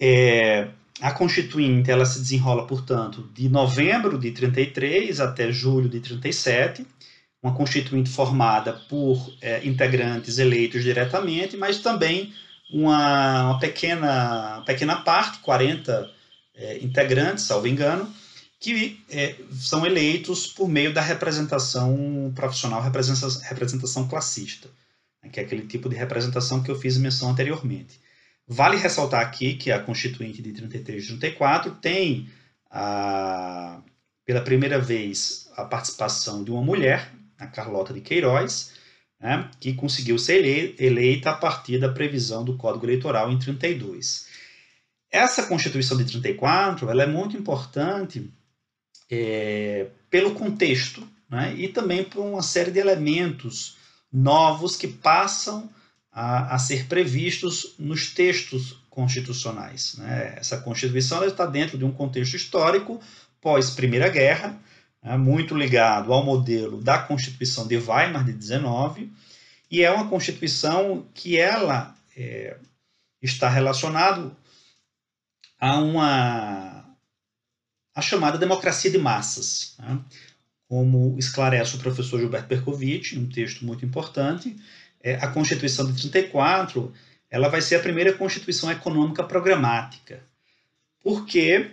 É, 0.00 0.68
a 1.00 1.10
Constituinte 1.10 1.90
ela 1.90 2.06
se 2.06 2.20
desenrola, 2.20 2.66
portanto, 2.66 3.28
de 3.34 3.48
novembro 3.48 4.16
de 4.16 4.30
33 4.30 5.20
até 5.20 5.50
julho 5.50 5.88
de 5.88 5.98
37, 5.98 6.86
uma 7.42 7.54
constituinte 7.54 8.10
formada 8.10 8.72
por 8.72 9.34
é, 9.40 9.66
integrantes 9.66 10.38
eleitos 10.38 10.82
diretamente, 10.82 11.56
mas 11.56 11.78
também 11.78 12.32
uma, 12.72 13.44
uma 13.44 13.58
pequena, 13.58 14.62
pequena 14.66 14.96
parte, 15.02 15.38
40 15.38 16.10
é, 16.54 16.78
integrantes, 16.78 17.44
salvo 17.44 17.66
engano, 17.66 18.12
que 18.58 19.02
é, 19.08 19.36
são 19.58 19.86
eleitos 19.86 20.46
por 20.46 20.68
meio 20.68 20.92
da 20.92 21.00
representação 21.00 22.30
profissional, 22.34 22.82
representação, 22.82 23.40
representação 23.42 24.06
classista, 24.06 24.68
né, 25.22 25.30
que 25.30 25.40
é 25.40 25.42
aquele 25.42 25.66
tipo 25.66 25.88
de 25.88 25.96
representação 25.96 26.62
que 26.62 26.70
eu 26.70 26.78
fiz 26.78 26.98
menção 26.98 27.30
anteriormente. 27.30 27.98
Vale 28.46 28.76
ressaltar 28.76 29.20
aqui 29.22 29.54
que 29.54 29.72
a 29.72 29.78
Constituinte 29.78 30.42
de 30.42 30.52
33 30.52 31.04
e 31.04 31.06
34 31.06 31.72
tem, 31.76 32.28
a, 32.70 33.80
pela 34.26 34.42
primeira 34.42 34.78
vez, 34.78 35.48
a 35.56 35.64
participação 35.64 36.44
de 36.44 36.50
uma 36.50 36.60
mulher, 36.60 37.10
a 37.40 37.46
Carlota 37.46 37.92
de 37.92 38.00
Queiroz, 38.00 38.72
né, 39.18 39.50
que 39.58 39.74
conseguiu 39.74 40.18
ser 40.18 40.76
eleita 40.80 41.30
a 41.30 41.36
partir 41.36 41.78
da 41.78 41.88
previsão 41.88 42.44
do 42.44 42.56
Código 42.56 42.86
Eleitoral 42.86 43.32
em 43.32 43.38
32. 43.38 44.26
Essa 45.10 45.46
Constituição 45.46 45.96
de 45.96 46.04
34 46.04 46.88
ela 46.88 47.02
é 47.02 47.06
muito 47.06 47.36
importante 47.36 48.30
é, 49.10 49.88
pelo 50.08 50.34
contexto 50.34 51.06
né, 51.28 51.54
e 51.56 51.68
também 51.68 52.04
por 52.04 52.24
uma 52.24 52.42
série 52.42 52.70
de 52.70 52.78
elementos 52.78 53.76
novos 54.12 54.76
que 54.76 54.86
passam 54.86 55.68
a, 56.12 56.54
a 56.54 56.58
ser 56.58 56.86
previstos 56.86 57.74
nos 57.78 58.12
textos 58.12 58.80
constitucionais. 58.88 59.94
Né? 59.98 60.34
Essa 60.36 60.58
Constituição 60.58 61.24
está 61.24 61.46
dentro 61.46 61.78
de 61.78 61.84
um 61.84 61.92
contexto 61.92 62.34
histórico 62.34 63.00
pós 63.40 63.70
Primeira 63.70 64.08
Guerra, 64.08 64.58
né, 65.02 65.16
muito 65.16 65.54
ligado 65.54 66.12
ao 66.12 66.24
modelo 66.24 66.82
da 66.82 66.98
Constituição 66.98 67.66
de 67.66 67.76
Weimar 67.76 68.24
de 68.24 68.32
19, 68.32 69.12
e 69.70 69.82
é 69.82 69.90
uma 69.90 70.08
Constituição 70.08 71.06
que 71.14 71.38
ela 71.38 71.94
é, 72.16 72.56
está 73.22 73.48
relacionado 73.48 74.36
a 75.58 75.78
uma 75.78 76.80
a 77.94 78.00
chamada 78.00 78.38
democracia 78.38 78.90
de 78.90 78.98
massas, 78.98 79.74
né? 79.78 79.98
como 80.68 81.18
esclarece 81.18 81.74
o 81.74 81.80
professor 81.80 82.20
Gilberto 82.20 82.48
Percovitch, 82.48 83.14
um 83.14 83.28
texto 83.28 83.64
muito 83.66 83.84
importante, 83.84 84.56
é, 85.02 85.16
a 85.16 85.28
Constituição 85.28 85.86
de 85.86 86.00
34 86.00 86.92
ela 87.28 87.48
vai 87.48 87.60
ser 87.60 87.76
a 87.76 87.80
primeira 87.80 88.12
Constituição 88.12 88.70
econômica 88.70 89.22
programática, 89.22 90.22
porque 91.02 91.70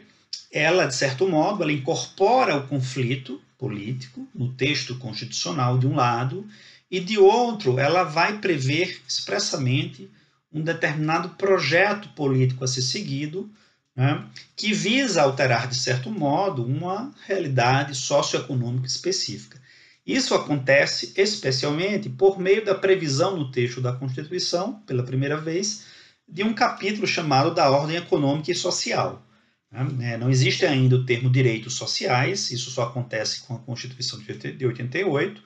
ela, 0.57 0.87
de 0.87 0.95
certo 0.95 1.27
modo, 1.27 1.61
ela 1.61 1.71
incorpora 1.71 2.57
o 2.57 2.67
conflito 2.67 3.39
político 3.57 4.27
no 4.33 4.53
texto 4.53 4.97
constitucional 4.97 5.77
de 5.77 5.85
um 5.85 5.95
lado 5.95 6.47
e 6.89 6.99
de 6.99 7.17
outro 7.17 7.79
ela 7.79 8.03
vai 8.03 8.39
prever 8.39 9.01
expressamente 9.07 10.09
um 10.51 10.61
determinado 10.61 11.29
projeto 11.29 12.09
político 12.09 12.63
a 12.63 12.67
ser 12.67 12.81
seguido 12.81 13.49
né, 13.95 14.23
que 14.55 14.73
visa 14.73 15.21
alterar 15.21 15.67
de 15.67 15.75
certo 15.75 16.09
modo 16.09 16.63
uma 16.63 17.11
realidade 17.25 17.93
socioeconômica 17.95 18.87
específica. 18.87 19.59
Isso 20.05 20.33
acontece 20.33 21.11
especialmente 21.17 22.09
por 22.09 22.39
meio 22.39 22.63
da 22.63 22.73
previsão 22.73 23.35
no 23.35 23.51
texto 23.51 23.81
da 23.81 23.91
Constituição, 23.91 24.75
pela 24.85 25.03
primeira 25.03 25.35
vez, 25.35 25.85
de 26.27 26.43
um 26.43 26.53
capítulo 26.53 27.05
chamado 27.05 27.53
da 27.53 27.69
ordem 27.69 27.97
econômica 27.97 28.51
e 28.51 28.55
social. 28.55 29.26
Né? 29.71 30.13
É, 30.13 30.17
não 30.17 30.29
existe 30.29 30.65
ainda 30.65 30.95
o 30.95 31.05
termo 31.05 31.29
direitos 31.29 31.75
sociais, 31.75 32.51
isso 32.51 32.71
só 32.71 32.83
acontece 32.83 33.41
com 33.41 33.55
a 33.55 33.59
Constituição 33.59 34.19
de 34.19 34.65
88, 34.65 35.43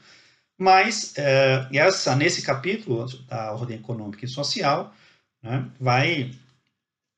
mas 0.58 1.14
é, 1.18 1.68
essa, 1.74 2.16
nesse 2.16 2.42
capítulo 2.44 3.06
da 3.28 3.54
ordem 3.54 3.78
econômica 3.78 4.26
e 4.26 4.28
social, 4.28 4.94
né, 5.42 5.68
vai 5.80 6.32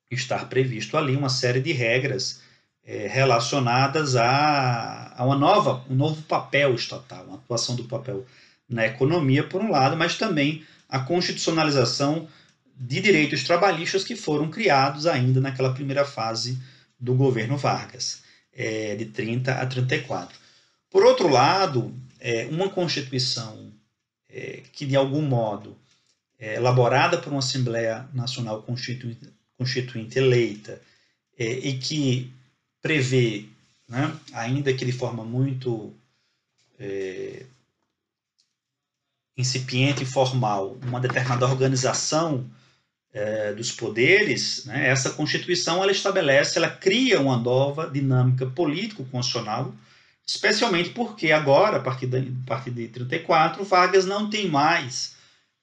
estar 0.09 0.47
previsto 0.47 0.95
ali 0.97 1.15
uma 1.15 1.29
série 1.29 1.59
de 1.59 1.73
regras 1.73 2.41
é, 2.85 3.07
relacionadas 3.07 4.15
a, 4.15 5.13
a 5.17 5.25
uma 5.25 5.35
nova, 5.35 5.83
um 5.89 5.95
novo 5.95 6.21
papel 6.23 6.73
estatal, 6.75 7.25
uma 7.25 7.35
atuação 7.35 7.75
do 7.75 7.85
papel 7.85 8.25
na 8.69 8.85
economia, 8.85 9.43
por 9.43 9.61
um 9.61 9.71
lado, 9.71 9.97
mas 9.97 10.17
também 10.17 10.65
a 10.87 10.99
constitucionalização 10.99 12.27
de 12.75 13.01
direitos 13.01 13.43
trabalhistas 13.43 14.03
que 14.03 14.15
foram 14.15 14.49
criados 14.49 15.05
ainda 15.05 15.41
naquela 15.41 15.73
primeira 15.73 16.05
fase 16.05 16.57
do 17.03 17.13
governo 17.15 17.57
Vargas, 17.57 18.23
é, 18.53 18.95
de 18.95 19.07
30 19.07 19.53
a 19.53 19.65
34. 19.65 20.39
Por 20.89 21.03
outro 21.03 21.27
lado, 21.27 21.93
é, 22.17 22.45
uma 22.45 22.69
Constituição 22.69 23.73
é, 24.29 24.63
que, 24.71 24.85
de 24.85 24.95
algum 24.95 25.21
modo, 25.21 25.77
é 26.39 26.55
elaborada 26.55 27.17
por 27.17 27.29
uma 27.29 27.39
Assembleia 27.39 28.07
Nacional 28.13 28.61
Constituinte, 28.63 29.27
Constituinte 29.57 30.17
eleita 30.17 30.81
é, 31.37 31.45
e 31.45 31.77
que 31.77 32.31
prevê, 32.81 33.45
né, 33.87 34.17
ainda 34.31 34.73
que 34.73 34.85
de 34.85 34.93
forma 34.93 35.25
muito 35.25 35.93
é, 36.79 37.45
incipiente 39.35 40.03
e 40.03 40.05
formal, 40.05 40.77
uma 40.83 41.01
determinada 41.01 41.45
organização 41.47 42.49
é, 43.13 43.53
dos 43.53 43.71
poderes, 43.71 44.65
né, 44.65 44.89
essa 44.89 45.11
Constituição 45.11 45.83
ela 45.83 45.91
estabelece, 45.91 46.57
ela 46.57 46.69
cria 46.69 47.21
uma 47.21 47.37
nova 47.37 47.87
dinâmica 47.87 48.47
político-constitucional, 48.47 49.73
especialmente 50.25 50.89
porque 50.89 51.31
agora, 51.31 51.77
a 51.77 51.79
partir 51.79 52.07
de, 52.07 52.17
a 52.17 52.47
partir 52.47 52.71
de 52.71 52.87
34, 52.87 53.63
Vargas 53.63 54.05
não 54.05 54.29
tem 54.29 54.47
mais 54.47 55.15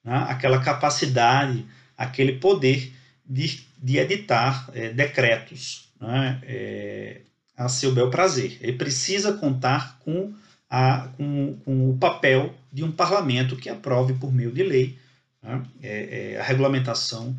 né, 0.05 0.27
aquela 0.29 0.61
capacidade, 0.61 1.67
aquele 1.99 2.35
poder 2.35 2.93
de, 3.27 3.65
de 3.77 3.99
editar 3.99 4.69
é, 4.73 4.91
decretos 4.91 5.89
né, 6.01 6.41
é, 6.45 7.21
a 7.57 7.69
seu 7.69 7.93
bel 7.93 8.11
prazer. 8.11 8.59
Ele 8.61 8.75
precisa 8.75 9.33
contar 9.33 9.99
com, 10.01 10.33
a, 10.69 11.09
com, 11.17 11.59
com, 11.65 11.91
o 11.91 11.99
papel 11.99 12.55
de 12.73 12.85
um 12.85 12.93
parlamento 12.93 13.57
que 13.57 13.69
aprove 13.69 14.15
por 14.15 14.33
meio 14.33 14.53
de 14.53 14.63
lei 14.63 14.99
né, 15.43 15.63
é, 15.83 16.33
é, 16.33 16.41
a 16.41 16.43
regulamentação 16.43 17.37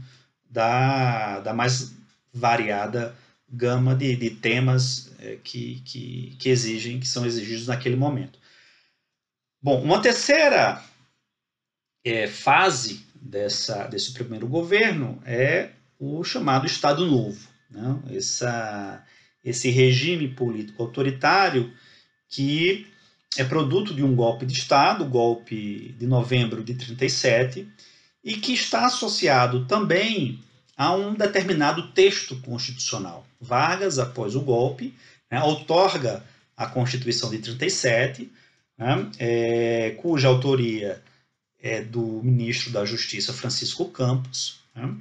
da, 0.49 1.39
da 1.39 1.53
mais 1.53 1.93
variada 2.33 3.15
gama 3.49 3.93
de, 3.95 4.15
de 4.15 4.29
temas 4.29 5.11
é, 5.19 5.37
que, 5.43 5.81
que, 5.85 6.35
que 6.39 6.49
exigem, 6.49 6.99
que 6.99 7.07
são 7.07 7.25
exigidos 7.25 7.67
naquele 7.67 7.95
momento. 7.95 8.39
Bom, 9.61 9.81
uma 9.81 10.01
terceira 10.01 10.81
é, 12.03 12.27
fase 12.27 13.05
dessa, 13.15 13.85
desse 13.87 14.13
primeiro 14.13 14.47
governo 14.47 15.21
é 15.25 15.69
o 15.99 16.23
chamado 16.23 16.65
Estado 16.65 17.05
Novo. 17.05 17.47
Né? 17.69 17.99
Essa, 18.11 19.05
esse 19.43 19.69
regime 19.69 20.29
político 20.29 20.81
autoritário 20.81 21.71
que 22.27 22.87
é 23.37 23.43
produto 23.43 23.93
de 23.93 24.03
um 24.03 24.15
golpe 24.15 24.45
de 24.45 24.53
Estado, 24.53 25.05
golpe 25.05 25.95
de 25.97 26.07
novembro 26.07 26.63
de 26.63 26.73
37, 26.73 27.67
e 28.23 28.35
que 28.35 28.53
está 28.53 28.85
associado 28.85 29.65
também 29.65 30.39
a 30.77 30.93
um 30.93 31.13
determinado 31.13 31.91
texto 31.91 32.35
constitucional. 32.37 33.25
Vargas, 33.39 33.99
após 33.99 34.35
o 34.35 34.41
golpe, 34.41 34.93
né, 35.29 35.41
outorga 35.43 36.23
a 36.55 36.65
Constituição 36.65 37.29
de 37.29 37.39
37, 37.39 38.31
né, 38.77 39.09
é, 39.19 39.95
cuja 40.01 40.27
autoria 40.27 41.01
é 41.61 41.81
do 41.81 42.21
ministro 42.23 42.71
da 42.71 42.85
Justiça 42.85 43.33
Francisco 43.33 43.85
Campos. 43.85 44.59
Né, 44.75 44.95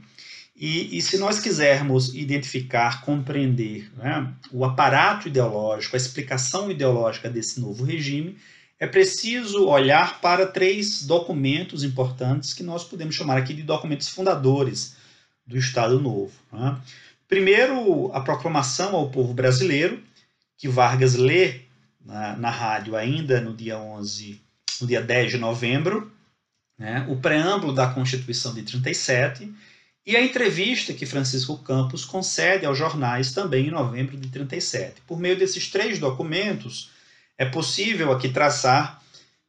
e, 0.57 0.99
e, 0.99 1.01
se 1.01 1.17
nós 1.17 1.41
quisermos 1.41 2.15
identificar, 2.15 3.01
compreender 3.01 3.91
né, 3.97 4.31
o 4.53 4.63
aparato 4.63 5.29
ideológico, 5.29 5.97
a 5.97 5.99
explicação 5.99 6.71
ideológica 6.71 7.31
desse 7.31 7.59
novo 7.59 7.83
regime, 7.85 8.37
é 8.81 8.87
preciso 8.87 9.69
olhar 9.69 10.23
para 10.23 10.47
três 10.47 11.03
documentos 11.03 11.85
importantes 11.85 12.55
que 12.55 12.63
nós 12.63 12.83
podemos 12.83 13.15
chamar 13.15 13.37
aqui 13.37 13.53
de 13.53 13.63
documentos 13.63 14.09
fundadores 14.09 14.97
do 15.47 15.59
Estado 15.59 16.01
Novo. 16.01 16.33
Né? 16.51 16.81
Primeiro, 17.29 18.11
a 18.15 18.21
proclamação 18.23 18.97
ao 18.97 19.11
povo 19.11 19.35
brasileiro, 19.35 20.03
que 20.57 20.67
Vargas 20.67 21.15
lê 21.15 21.61
na, 22.03 22.35
na 22.37 22.51
rádio 22.51 22.97
ainda 22.97 23.39
no 23.39 23.55
dia 23.55 23.79
11, 23.79 24.41
no 24.81 24.87
dia 24.87 25.03
10 25.03 25.33
de 25.33 25.39
novembro, 25.39 26.11
né? 26.79 27.07
o 27.11 27.17
preâmbulo 27.17 27.75
da 27.75 27.93
Constituição 27.93 28.55
de 28.55 28.63
37 28.63 29.53
e 30.07 30.17
a 30.17 30.25
entrevista 30.25 30.95
que 30.95 31.05
Francisco 31.05 31.59
Campos 31.59 32.07
concede 32.07 32.65
aos 32.65 32.79
jornais 32.79 33.33
também 33.33 33.67
em 33.67 33.71
novembro 33.71 34.17
de 34.17 34.31
37. 34.31 35.03
Por 35.07 35.21
meio 35.21 35.39
desses 35.39 35.69
três 35.69 35.99
documentos, 35.99 36.91
é 37.41 37.47
possível 37.47 38.13
aqui 38.13 38.29
traçar 38.29 39.01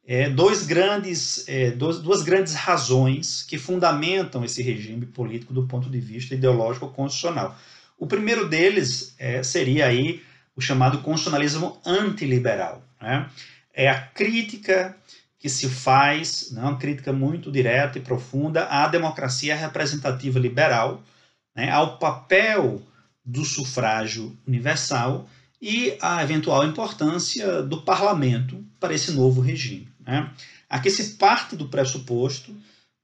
é, 0.02 0.30
dois 0.30 0.64
grandes, 0.64 1.46
é, 1.46 1.70
dois, 1.72 1.98
duas 1.98 2.22
grandes 2.22 2.54
razões 2.54 3.42
que 3.42 3.58
fundamentam 3.58 4.42
esse 4.42 4.62
regime 4.62 5.04
político 5.04 5.52
do 5.52 5.66
ponto 5.66 5.90
de 5.90 6.00
vista 6.00 6.34
ideológico 6.34 6.88
constitucional. 6.88 7.54
O 7.98 8.06
primeiro 8.06 8.48
deles 8.48 9.14
é, 9.18 9.42
seria 9.42 9.88
aí 9.88 10.22
o 10.56 10.60
chamado 10.62 11.02
constitucionalismo 11.02 11.78
antiliberal. 11.84 12.82
Né? 12.98 13.28
É 13.74 13.90
a 13.90 14.00
crítica 14.00 14.96
que 15.38 15.50
se 15.50 15.68
faz, 15.68 16.50
né, 16.50 16.62
uma 16.62 16.78
crítica 16.78 17.12
muito 17.12 17.52
direta 17.52 17.98
e 17.98 18.00
profunda 18.00 18.64
à 18.68 18.88
democracia 18.88 19.54
representativa 19.54 20.38
liberal, 20.38 21.02
né, 21.54 21.70
ao 21.70 21.98
papel 21.98 22.80
do 23.22 23.44
sufrágio 23.44 24.34
universal 24.46 25.28
e 25.62 25.96
à 26.00 26.24
eventual 26.24 26.66
importância 26.66 27.62
do 27.62 27.82
parlamento 27.82 28.64
para 28.80 28.92
esse 28.92 29.12
novo 29.12 29.40
regime. 29.40 29.88
Né. 30.00 30.28
Aqui 30.68 30.90
se 30.90 31.14
parte 31.14 31.54
do 31.54 31.68
pressuposto, 31.68 32.52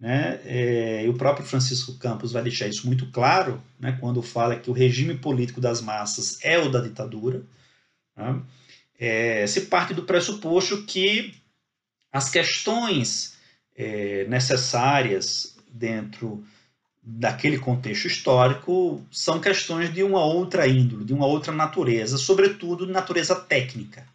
né, 0.01 0.41
é, 0.45 1.07
e 1.07 1.09
o 1.09 1.15
próprio 1.15 1.47
Francisco 1.47 1.97
Campos 1.99 2.33
vai 2.33 2.43
deixar 2.43 2.67
isso 2.67 2.85
muito 2.87 3.07
claro 3.13 3.63
né, 3.79 3.97
quando 4.01 4.21
fala 4.23 4.57
que 4.57 4.69
o 4.69 4.73
regime 4.73 5.17
político 5.17 5.61
das 5.61 5.81
massas 5.81 6.39
é 6.43 6.59
o 6.59 6.69
da 6.69 6.81
ditadura, 6.81 7.43
né, 8.17 8.43
é, 8.99 9.47
se 9.47 9.63
parte 9.63 9.95
do 9.95 10.03
pressuposto 10.03 10.83
que 10.83 11.35
as 12.13 12.29
questões 12.29 13.37
é, 13.77 14.27
necessárias 14.27 15.57
dentro 15.71 16.45
daquele 17.03 17.59
contexto 17.59 18.07
histórico 18.07 19.03
são 19.11 19.41
questões 19.41 19.93
de 19.93 20.03
uma 20.03 20.25
outra 20.25 20.67
índole, 20.67 21.05
de 21.05 21.15
uma 21.15 21.27
outra 21.27 21.53
natureza, 21.53 22.19
sobretudo 22.19 22.87
natureza 22.87 23.35
técnica. 23.35 24.07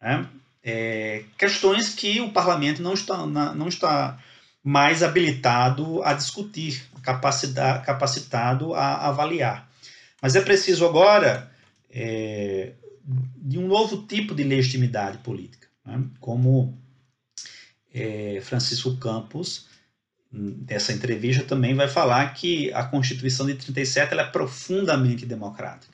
Né? 0.00 0.26
É, 0.62 1.24
questões 1.38 1.94
que 1.94 2.20
o 2.20 2.32
parlamento 2.32 2.82
não 2.82 2.94
está, 2.94 3.26
não 3.26 3.68
está 3.68 4.18
mais 4.62 5.02
habilitado 5.02 6.02
a 6.02 6.12
discutir, 6.12 6.84
capacitado 7.02 8.74
a 8.74 9.08
avaliar. 9.08 9.68
Mas 10.20 10.36
é 10.36 10.40
preciso 10.40 10.84
agora 10.86 11.50
é, 11.88 12.72
de 13.36 13.58
um 13.58 13.66
novo 13.66 14.06
tipo 14.06 14.34
de 14.34 14.44
legitimidade 14.44 15.18
política, 15.18 15.66
né? 15.84 16.02
como 16.20 16.78
é, 17.92 18.40
Francisco 18.42 18.96
Campos, 18.96 19.69
nessa 20.32 20.92
entrevista, 20.92 21.42
também 21.44 21.74
vai 21.74 21.88
falar 21.88 22.32
que 22.34 22.72
a 22.72 22.84
Constituição 22.84 23.46
de 23.46 23.54
37 23.54 24.12
ela 24.12 24.22
é 24.22 24.26
profundamente 24.26 25.26
democrática. 25.26 25.92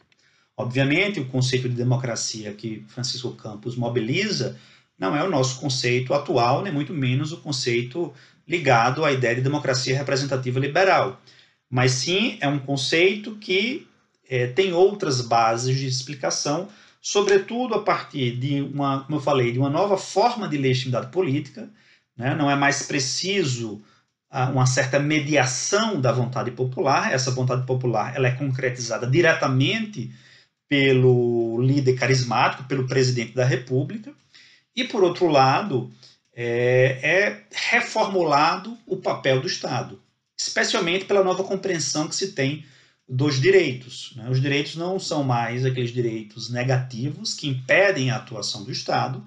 Obviamente, 0.56 1.20
o 1.20 1.26
conceito 1.26 1.68
de 1.68 1.74
democracia 1.74 2.52
que 2.52 2.84
Francisco 2.88 3.32
Campos 3.32 3.76
mobiliza 3.76 4.58
não 4.98 5.14
é 5.14 5.22
o 5.22 5.30
nosso 5.30 5.60
conceito 5.60 6.14
atual, 6.14 6.62
nem 6.62 6.72
muito 6.72 6.94
menos 6.94 7.32
o 7.32 7.38
conceito 7.38 8.12
ligado 8.48 9.04
à 9.04 9.12
ideia 9.12 9.34
de 9.34 9.42
democracia 9.42 9.96
representativa 9.96 10.58
liberal. 10.58 11.20
Mas 11.68 11.92
sim 11.92 12.38
é 12.40 12.48
um 12.48 12.58
conceito 12.58 13.36
que 13.36 13.86
é, 14.28 14.46
tem 14.46 14.72
outras 14.72 15.20
bases 15.20 15.76
de 15.76 15.86
explicação, 15.86 16.68
sobretudo 17.00 17.74
a 17.74 17.82
partir 17.82 18.36
de 18.36 18.62
uma, 18.62 19.00
como 19.04 19.16
eu 19.16 19.22
falei, 19.22 19.52
de 19.52 19.58
uma 19.58 19.70
nova 19.70 19.98
forma 19.98 20.48
de 20.48 20.56
legitimidade 20.56 21.10
política, 21.10 21.68
né? 22.16 22.34
não 22.34 22.50
é 22.50 22.56
mais 22.56 22.82
preciso 22.82 23.82
uma 24.30 24.66
certa 24.66 24.98
mediação 24.98 26.00
da 26.00 26.12
vontade 26.12 26.50
popular, 26.50 27.12
essa 27.12 27.30
vontade 27.30 27.64
popular 27.64 28.14
ela 28.16 28.28
é 28.28 28.32
concretizada 28.32 29.06
diretamente 29.06 30.12
pelo 30.68 31.60
líder 31.62 31.94
carismático, 31.94 32.64
pelo 32.64 32.86
presidente 32.86 33.32
da 33.32 33.44
República, 33.44 34.12
e 34.74 34.84
por 34.84 35.02
outro 35.02 35.28
lado, 35.28 35.90
é, 36.34 36.98
é 37.02 37.44
reformulado 37.70 38.76
o 38.86 38.96
papel 38.96 39.40
do 39.40 39.46
Estado, 39.46 40.02
especialmente 40.36 41.04
pela 41.06 41.24
nova 41.24 41.44
compreensão 41.44 42.08
que 42.08 42.14
se 42.14 42.32
tem 42.32 42.64
dos 43.08 43.40
direitos. 43.40 44.12
Né? 44.16 44.28
Os 44.28 44.40
direitos 44.40 44.76
não 44.76 44.98
são 44.98 45.22
mais 45.22 45.64
aqueles 45.64 45.92
direitos 45.92 46.50
negativos 46.50 47.32
que 47.32 47.48
impedem 47.48 48.10
a 48.10 48.16
atuação 48.16 48.64
do 48.64 48.72
Estado, 48.72 49.24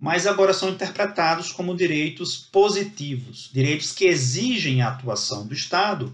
mas 0.00 0.26
agora 0.26 0.54
são 0.54 0.70
interpretados 0.70 1.52
como 1.52 1.76
direitos 1.76 2.34
positivos, 2.36 3.50
direitos 3.52 3.92
que 3.92 4.06
exigem 4.06 4.80
a 4.80 4.88
atuação 4.88 5.46
do 5.46 5.52
Estado 5.52 6.10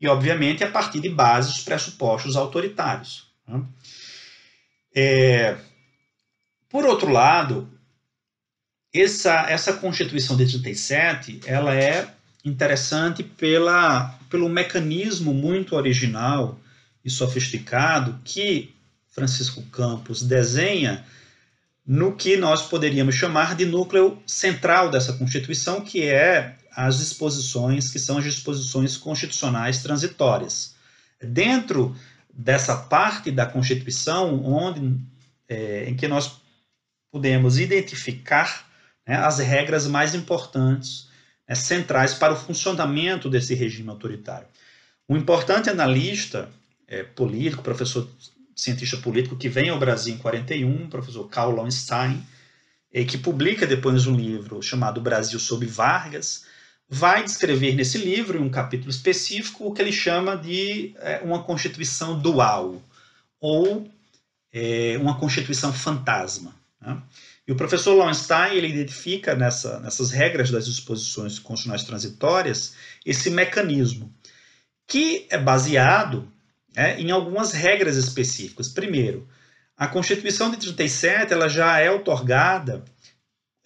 e, 0.00 0.08
obviamente, 0.08 0.64
a 0.64 0.70
partir 0.70 1.00
de 1.00 1.10
bases, 1.10 1.62
pressupostos 1.62 2.34
autoritários. 2.34 3.26
Né? 3.46 3.62
É, 4.94 5.58
por 6.70 6.86
outro 6.86 7.10
lado, 7.10 7.68
essa, 8.92 9.50
essa 9.50 9.74
Constituição 9.74 10.34
de 10.36 10.46
37 10.46 11.40
ela 11.44 11.74
é 11.74 12.08
interessante 12.42 13.22
pela, 13.22 14.18
pelo 14.30 14.48
mecanismo 14.48 15.34
muito 15.34 15.76
original 15.76 16.58
e 17.04 17.10
sofisticado 17.10 18.18
que 18.24 18.74
Francisco 19.10 19.62
Campos 19.64 20.22
desenha 20.22 21.04
no 21.86 22.14
que 22.14 22.36
nós 22.36 22.62
poderíamos 22.62 23.14
chamar 23.14 23.56
de 23.56 23.64
núcleo 23.64 24.22
central 24.26 24.90
dessa 24.90 25.12
Constituição, 25.14 25.80
que 25.80 26.04
é 26.04 26.56
as 26.70 26.98
disposições 26.98 27.90
que 27.90 27.98
são 27.98 28.18
as 28.18 28.24
disposições 28.24 28.96
constitucionais 28.96 29.82
transitórias. 29.82 30.74
Dentro 31.20 31.96
dessa 32.32 32.76
parte 32.76 33.30
da 33.30 33.44
Constituição, 33.44 34.44
onde 34.44 34.98
é, 35.48 35.88
em 35.88 35.96
que 35.96 36.06
nós 36.06 36.40
podemos 37.10 37.58
identificar 37.58 38.66
né, 39.06 39.16
as 39.16 39.38
regras 39.38 39.86
mais 39.86 40.14
importantes, 40.14 41.08
né, 41.48 41.54
centrais 41.54 42.14
para 42.14 42.32
o 42.32 42.36
funcionamento 42.36 43.28
desse 43.28 43.54
regime 43.54 43.90
autoritário. 43.90 44.46
Um 45.08 45.16
importante 45.16 45.68
analista 45.68 46.48
é, 46.86 47.02
político, 47.02 47.62
professor 47.62 48.08
cientista 48.60 48.96
político 48.96 49.36
que 49.36 49.48
vem 49.48 49.70
ao 49.70 49.78
Brasil 49.78 50.14
em 50.14 50.18
41, 50.18 50.88
professor 50.88 51.28
Karl 51.28 51.52
Lowenstein, 51.52 52.24
que 53.08 53.18
publica 53.18 53.66
depois 53.66 54.06
um 54.06 54.14
livro 54.14 54.60
chamado 54.62 55.00
Brasil 55.00 55.38
sob 55.38 55.64
Vargas, 55.66 56.44
vai 56.88 57.22
descrever 57.22 57.74
nesse 57.74 57.98
livro, 57.98 58.36
em 58.36 58.42
um 58.42 58.50
capítulo 58.50 58.90
específico, 58.90 59.64
o 59.64 59.72
que 59.72 59.80
ele 59.80 59.92
chama 59.92 60.36
de 60.36 60.92
é, 60.98 61.20
uma 61.22 61.44
constituição 61.44 62.18
dual, 62.18 62.82
ou 63.40 63.88
é, 64.52 64.98
uma 65.00 65.16
constituição 65.16 65.72
fantasma. 65.72 66.52
Né? 66.80 67.00
E 67.46 67.52
o 67.52 67.56
professor 67.56 67.94
Lowenstein 67.94 68.56
ele 68.56 68.68
identifica 68.68 69.36
nessa, 69.36 69.78
nessas 69.78 70.10
regras 70.10 70.50
das 70.50 70.66
disposições 70.66 71.38
constitucionais 71.38 71.84
transitórias 71.84 72.74
esse 73.06 73.30
mecanismo, 73.30 74.12
que 74.86 75.26
é 75.30 75.38
baseado 75.38 76.28
é, 76.76 77.00
em 77.00 77.10
algumas 77.10 77.52
regras 77.52 77.96
específicas. 77.96 78.68
Primeiro, 78.68 79.28
a 79.76 79.86
Constituição 79.86 80.50
de 80.50 80.58
37 80.58 81.32
ela 81.32 81.48
já 81.48 81.78
é 81.78 81.90
otorgada 81.90 82.84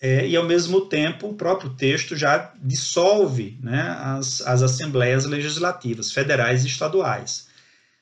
é, 0.00 0.26
e, 0.26 0.36
ao 0.36 0.44
mesmo 0.44 0.82
tempo, 0.82 1.28
o 1.28 1.34
próprio 1.34 1.70
texto 1.70 2.16
já 2.16 2.52
dissolve 2.62 3.58
né, 3.62 3.96
as, 3.98 4.40
as 4.42 4.62
assembleias 4.62 5.24
legislativas, 5.24 6.12
federais 6.12 6.64
e 6.64 6.68
estaduais. 6.68 7.48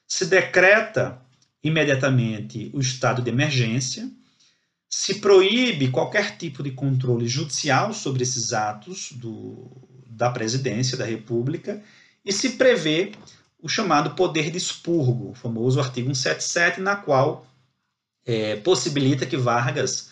Se 0.07 0.27
decreta 0.27 1.21
imediatamente 1.63 2.71
o 2.75 2.81
estado 2.81 3.23
de 3.23 3.31
emergência, 3.31 4.11
se 4.89 5.21
proíbe 5.21 5.89
qualquer 5.89 6.37
tipo 6.37 6.63
de 6.63 6.73
controle 6.73 7.27
judicial 7.27 7.95
sobre 7.95 8.25
esses 8.25 8.53
atos 8.53 9.13
do, 9.13 9.71
da 10.07 10.29
presidência 10.29 10.99
da 10.99 11.05
República 11.05 11.83
e 12.25 12.33
se 12.33 12.51
prevê 12.51 13.13
o 13.63 13.69
chamado 13.69 14.17
poder 14.17 14.51
de 14.51 14.59
expurgo, 14.59 15.31
o 15.31 15.35
famoso 15.35 15.81
artigo 15.81 16.13
177, 16.13 16.81
na 16.81 16.97
qual 16.97 17.47
é, 18.27 18.57
possibilita 18.57 19.25
que 19.25 19.37
Vargas 19.37 20.11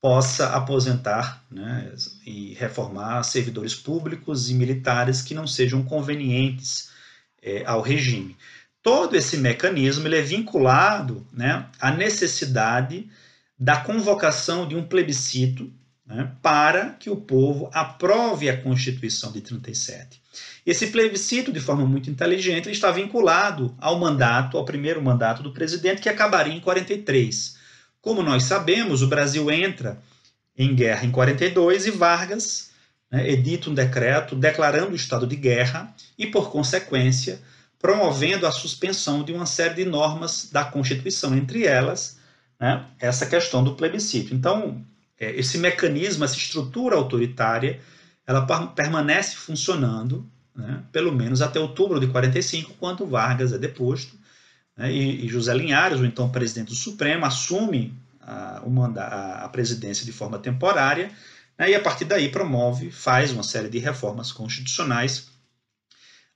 possa 0.00 0.54
aposentar 0.54 1.44
né, 1.50 1.92
e 2.24 2.54
reformar 2.54 3.22
servidores 3.24 3.74
públicos 3.74 4.48
e 4.48 4.54
militares 4.54 5.22
que 5.22 5.34
não 5.34 5.46
sejam 5.46 5.82
convenientes 5.82 6.90
é, 7.42 7.64
ao 7.66 7.80
regime. 7.80 8.36
Todo 8.82 9.16
esse 9.16 9.38
mecanismo 9.38 10.06
ele 10.06 10.18
é 10.18 10.22
vinculado 10.22 11.26
né, 11.32 11.66
à 11.80 11.90
necessidade 11.90 13.10
da 13.58 13.80
convocação 13.80 14.68
de 14.68 14.76
um 14.76 14.86
plebiscito 14.86 15.72
né, 16.06 16.32
para 16.42 16.90
que 16.90 17.08
o 17.08 17.16
povo 17.16 17.70
aprove 17.72 18.48
a 18.48 18.60
Constituição 18.60 19.32
de 19.32 19.40
37. 19.40 20.22
Esse 20.66 20.88
plebiscito, 20.88 21.52
de 21.52 21.60
forma 21.60 21.86
muito 21.86 22.10
inteligente, 22.10 22.70
está 22.70 22.90
vinculado 22.90 23.74
ao 23.78 23.98
mandato, 23.98 24.56
ao 24.56 24.64
primeiro 24.64 25.02
mandato 25.02 25.42
do 25.42 25.52
presidente, 25.52 26.02
que 26.02 26.08
acabaria 26.08 26.54
em 26.54 26.60
43. 26.60 27.56
Como 28.00 28.22
nós 28.22 28.44
sabemos, 28.44 29.02
o 29.02 29.06
Brasil 29.06 29.50
entra 29.50 29.98
em 30.56 30.74
guerra 30.74 31.04
em 31.04 31.10
42 31.10 31.86
e 31.86 31.90
Vargas 31.90 32.70
né, 33.10 33.28
edita 33.30 33.70
um 33.70 33.74
decreto 33.74 34.34
declarando 34.34 34.92
o 34.92 34.96
estado 34.96 35.26
de 35.26 35.36
guerra 35.36 35.94
e, 36.18 36.26
por 36.26 36.50
consequência, 36.50 37.40
promovendo 37.78 38.46
a 38.46 38.52
suspensão 38.52 39.22
de 39.22 39.32
uma 39.32 39.46
série 39.46 39.74
de 39.74 39.84
normas 39.84 40.48
da 40.50 40.64
Constituição, 40.64 41.36
entre 41.36 41.66
elas 41.66 42.18
né, 42.58 42.84
essa 42.98 43.26
questão 43.26 43.62
do 43.62 43.74
plebiscito. 43.74 44.34
Então, 44.34 44.84
esse 45.32 45.58
mecanismo, 45.58 46.24
essa 46.24 46.36
estrutura 46.36 46.96
autoritária, 46.96 47.80
ela 48.26 48.46
permanece 48.74 49.36
funcionando, 49.36 50.28
né, 50.54 50.82
pelo 50.92 51.12
menos 51.12 51.42
até 51.42 51.60
outubro 51.60 52.00
de 52.00 52.06
45, 52.06 52.74
quando 52.78 53.06
Vargas 53.06 53.52
é 53.52 53.58
deposto, 53.58 54.16
né, 54.76 54.92
e, 54.92 55.26
e, 55.26 55.28
José 55.28 55.54
Linhares, 55.54 56.00
o 56.00 56.06
então 56.06 56.30
presidente 56.30 56.68
do 56.68 56.74
Supremo, 56.74 57.26
assume 57.26 57.94
a, 58.20 58.62
a, 58.96 59.44
a 59.44 59.48
presidência 59.48 60.04
de 60.06 60.12
forma 60.12 60.38
temporária, 60.38 61.10
né, 61.58 61.70
e 61.70 61.74
a 61.74 61.80
partir 61.80 62.04
daí 62.04 62.28
promove, 62.28 62.90
faz 62.90 63.30
uma 63.30 63.42
série 63.42 63.68
de 63.68 63.78
reformas 63.78 64.32
constitucionais, 64.32 65.28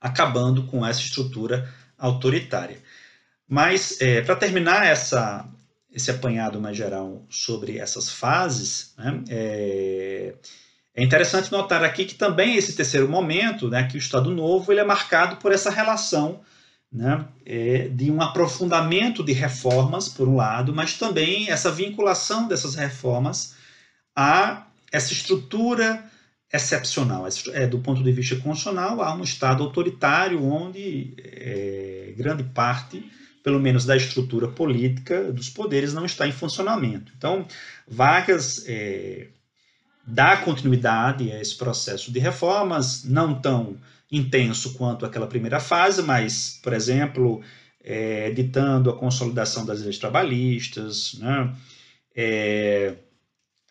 acabando 0.01 0.65
com 0.65 0.85
essa 0.85 1.01
estrutura 1.01 1.73
autoritária. 1.97 2.79
Mas, 3.49 4.01
é, 4.01 4.21
para 4.21 4.37
terminar 4.37 4.87
essa, 4.87 5.49
esse 5.99 6.11
apanhado 6.13 6.61
mais 6.61 6.77
geral 6.77 7.27
sobre 7.29 7.79
essas 7.79 8.11
fases, 8.11 8.95
né, 8.97 9.23
é, 9.29 10.35
é, 10.95 11.03
interessante 11.03 11.51
notar 11.51 11.83
aqui 11.83 12.05
que 12.05 12.15
também 12.15 12.55
esse 12.55 12.75
terceiro 12.75 13.09
momento, 13.09 13.69
né, 13.69 13.83
que 13.89 13.97
o 13.97 13.99
Estado 13.99 14.31
Novo, 14.31 14.73
ele 14.73 14.81
é 14.81 14.85
marcado 14.85 15.37
por 15.37 15.53
essa 15.53 15.71
relação 15.71 16.41
né, 16.91 17.27
é, 17.45 17.89
de 17.89 18.11
um 18.11 18.23
aprofundamento 18.23 19.25
de 19.25 19.33
reformas, 19.33 20.09
por 20.09 20.29
um 20.29 20.37
lado, 20.37 20.73
mas 20.73 20.95
também 20.95 21.51
essa 21.51 21.71
vinculação 21.71 22.47
dessas 22.47 22.77
reformas 22.77 23.57
a 24.17 24.67
essa 24.93 25.13
estrutura 25.13 26.05
excepcional. 26.53 27.27
É, 27.53 27.67
do 27.67 27.81
ponto 27.81 28.03
de 28.03 28.13
vista 28.13 28.37
constitucional, 28.37 29.03
há 29.03 29.15
um 29.15 29.23
Estado 29.23 29.65
autoritário 29.65 30.43
onde 30.45 31.15
é, 31.19 32.15
grande 32.17 32.45
parte 32.45 33.05
pelo 33.49 33.59
menos 33.59 33.87
da 33.87 33.97
estrutura 33.97 34.47
política 34.47 35.33
dos 35.33 35.49
poderes, 35.49 35.95
não 35.95 36.05
está 36.05 36.29
em 36.29 36.33
funcionamento. 36.33 37.11
Então, 37.17 37.47
Vargas 37.89 38.63
é, 38.69 39.29
dá 40.07 40.37
continuidade 40.37 41.33
a 41.33 41.41
esse 41.41 41.57
processo 41.57 42.13
de 42.13 42.19
reformas, 42.19 43.05
não 43.05 43.41
tão 43.41 43.79
intenso 44.13 44.75
quanto 44.75 45.07
aquela 45.07 45.27
primeira 45.27 45.59
fase, 45.59 46.03
mas, 46.03 46.61
por 46.63 46.75
exemplo, 46.75 47.41
é, 47.83 48.31
ditando 48.33 48.91
a 48.91 48.99
consolidação 48.99 49.65
das 49.65 49.81
leis 49.81 49.97
trabalhistas, 49.97 51.15
né, 51.15 51.51
é, 52.15 52.97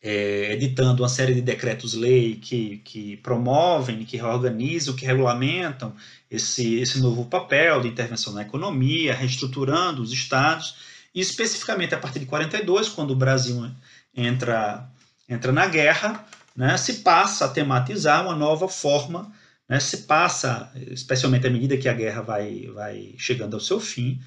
é, 0.01 0.53
editando 0.53 1.01
uma 1.01 1.09
série 1.09 1.33
de 1.33 1.41
decretos-lei 1.41 2.35
que, 2.35 2.77
que 2.83 3.17
promovem, 3.17 4.05
que 4.05 4.17
reorganizam, 4.17 4.95
que 4.95 5.05
regulamentam 5.05 5.93
esse, 6.29 6.75
esse 6.75 6.99
novo 6.99 7.25
papel 7.25 7.81
de 7.81 7.87
intervenção 7.87 8.33
na 8.33 8.43
economia, 8.43 9.15
reestruturando 9.15 10.01
os 10.01 10.11
estados, 10.11 10.75
e 11.13 11.19
especificamente 11.19 11.95
a 11.95 11.97
partir 11.97 12.19
de 12.19 12.25
42, 12.25 12.89
quando 12.89 13.11
o 13.11 13.15
Brasil 13.15 13.71
entra, 14.15 14.87
entra 15.27 15.51
na 15.51 15.65
guerra, 15.65 16.25
né, 16.55 16.77
se 16.77 16.95
passa 16.95 17.45
a 17.45 17.49
tematizar 17.49 18.23
uma 18.23 18.35
nova 18.35 18.67
forma, 18.67 19.31
né, 19.67 19.79
se 19.79 20.03
passa, 20.03 20.71
especialmente 20.75 21.47
à 21.47 21.49
medida 21.49 21.77
que 21.77 21.89
a 21.89 21.93
guerra 21.93 22.21
vai, 22.21 22.67
vai 22.73 23.15
chegando 23.17 23.55
ao 23.55 23.59
seu 23.59 23.79
fim, 23.79 24.21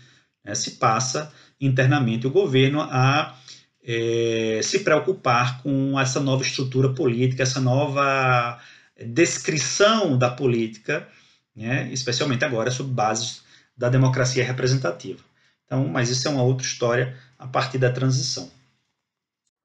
né, 0.44 0.54
se 0.54 0.72
passa 0.72 1.33
internamente 1.61 2.26
o 2.26 2.30
governo 2.30 2.80
a 2.80 3.37
é, 3.82 4.60
se 4.62 4.80
preocupar 4.80 5.62
com 5.62 5.98
essa 5.98 6.20
nova 6.20 6.42
estrutura 6.42 6.92
política, 6.94 7.42
essa 7.42 7.60
nova 7.60 8.60
descrição 8.96 10.18
da 10.18 10.30
política, 10.30 11.08
né, 11.56 11.90
especialmente 11.92 12.44
agora 12.44 12.70
sob 12.70 12.92
bases 12.92 13.42
da 13.76 13.88
democracia 13.88 14.44
representativa. 14.44 15.24
Então, 15.64 15.86
mas 15.88 16.10
isso 16.10 16.26
é 16.28 16.30
uma 16.30 16.42
outra 16.42 16.66
história 16.66 17.16
a 17.38 17.46
partir 17.46 17.78
da 17.78 17.92
transição. 17.92 18.50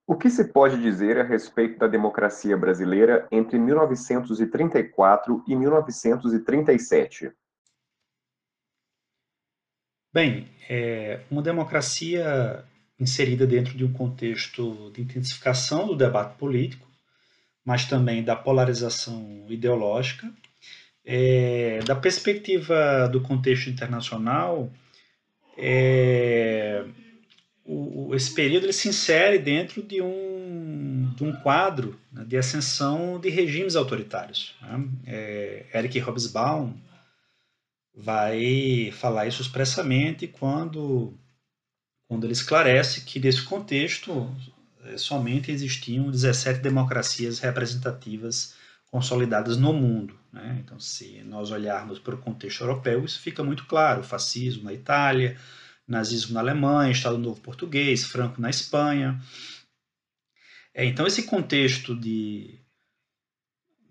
O 0.08 0.16
que 0.16 0.30
se 0.30 0.46
pode 0.46 0.80
dizer 0.82 1.20
a 1.20 1.24
respeito 1.24 1.80
da 1.80 1.88
democracia 1.88 2.56
brasileira 2.56 3.28
entre 3.32 3.58
1934 3.58 5.44
e 5.48 5.56
1937? 5.56 7.32
Bem, 10.14 10.48
é 10.70 11.26
uma 11.30 11.42
democracia 11.42 12.64
inserida 13.00 13.46
dentro 13.46 13.78
de 13.78 13.84
um 13.84 13.92
contexto 13.92 14.92
de 14.94 15.02
intensificação 15.02 15.88
do 15.88 15.96
debate 15.96 16.38
político, 16.38 16.88
mas 17.64 17.86
também 17.86 18.24
da 18.24 18.36
polarização 18.36 19.46
ideológica. 19.50 20.32
É, 21.04 21.80
da 21.86 21.96
perspectiva 21.96 23.08
do 23.08 23.22
contexto 23.22 23.70
internacional, 23.70 24.72
é, 25.58 26.84
o, 27.64 28.14
esse 28.16 28.34
período 28.34 28.66
ele 28.66 28.74
se 28.74 28.88
insere 28.88 29.40
dentro 29.40 29.82
de 29.82 30.02
um, 30.02 31.12
de 31.16 31.24
um 31.24 31.34
quadro 31.34 32.00
né, 32.12 32.24
de 32.24 32.38
ascensão 32.38 33.20
de 33.20 33.30
regimes 33.30 33.76
autoritários. 33.76 34.56
Né? 34.62 34.88
É, 35.08 35.66
Eric 35.74 36.00
Hobsbawm 36.00 36.74
vai 37.94 38.92
falar 38.92 39.28
isso 39.28 39.42
expressamente 39.42 40.28
quando, 40.28 41.18
quando 42.16 42.24
ele 42.24 42.34
esclarece 42.34 43.02
que 43.02 43.20
nesse 43.20 43.42
contexto 43.42 44.34
é, 44.86 44.98
somente 44.98 45.52
existiam 45.52 46.10
17 46.10 46.62
democracias 46.62 47.40
representativas 47.40 48.56
consolidadas 48.90 49.58
no 49.58 49.74
mundo. 49.74 50.18
Né? 50.32 50.62
Então, 50.64 50.80
se 50.80 51.22
nós 51.26 51.52
olharmos 51.52 52.00
para 52.00 52.16
o 52.16 52.18
contexto 52.18 52.62
europeu, 52.62 53.04
isso 53.04 53.20
fica 53.20 53.44
muito 53.44 53.66
claro: 53.66 54.02
fascismo 54.02 54.64
na 54.64 54.74
Itália, 54.74 55.38
nazismo 55.86 56.34
na 56.34 56.40
Alemanha, 56.40 56.94
Estado 56.94 57.18
Novo 57.18 57.42
Português, 57.42 58.06
Franco 58.06 58.40
na 58.40 58.50
Espanha. 58.50 59.20
É, 60.74 60.86
então, 60.86 61.06
esse 61.06 61.24
contexto 61.24 61.94
de, 61.94 62.58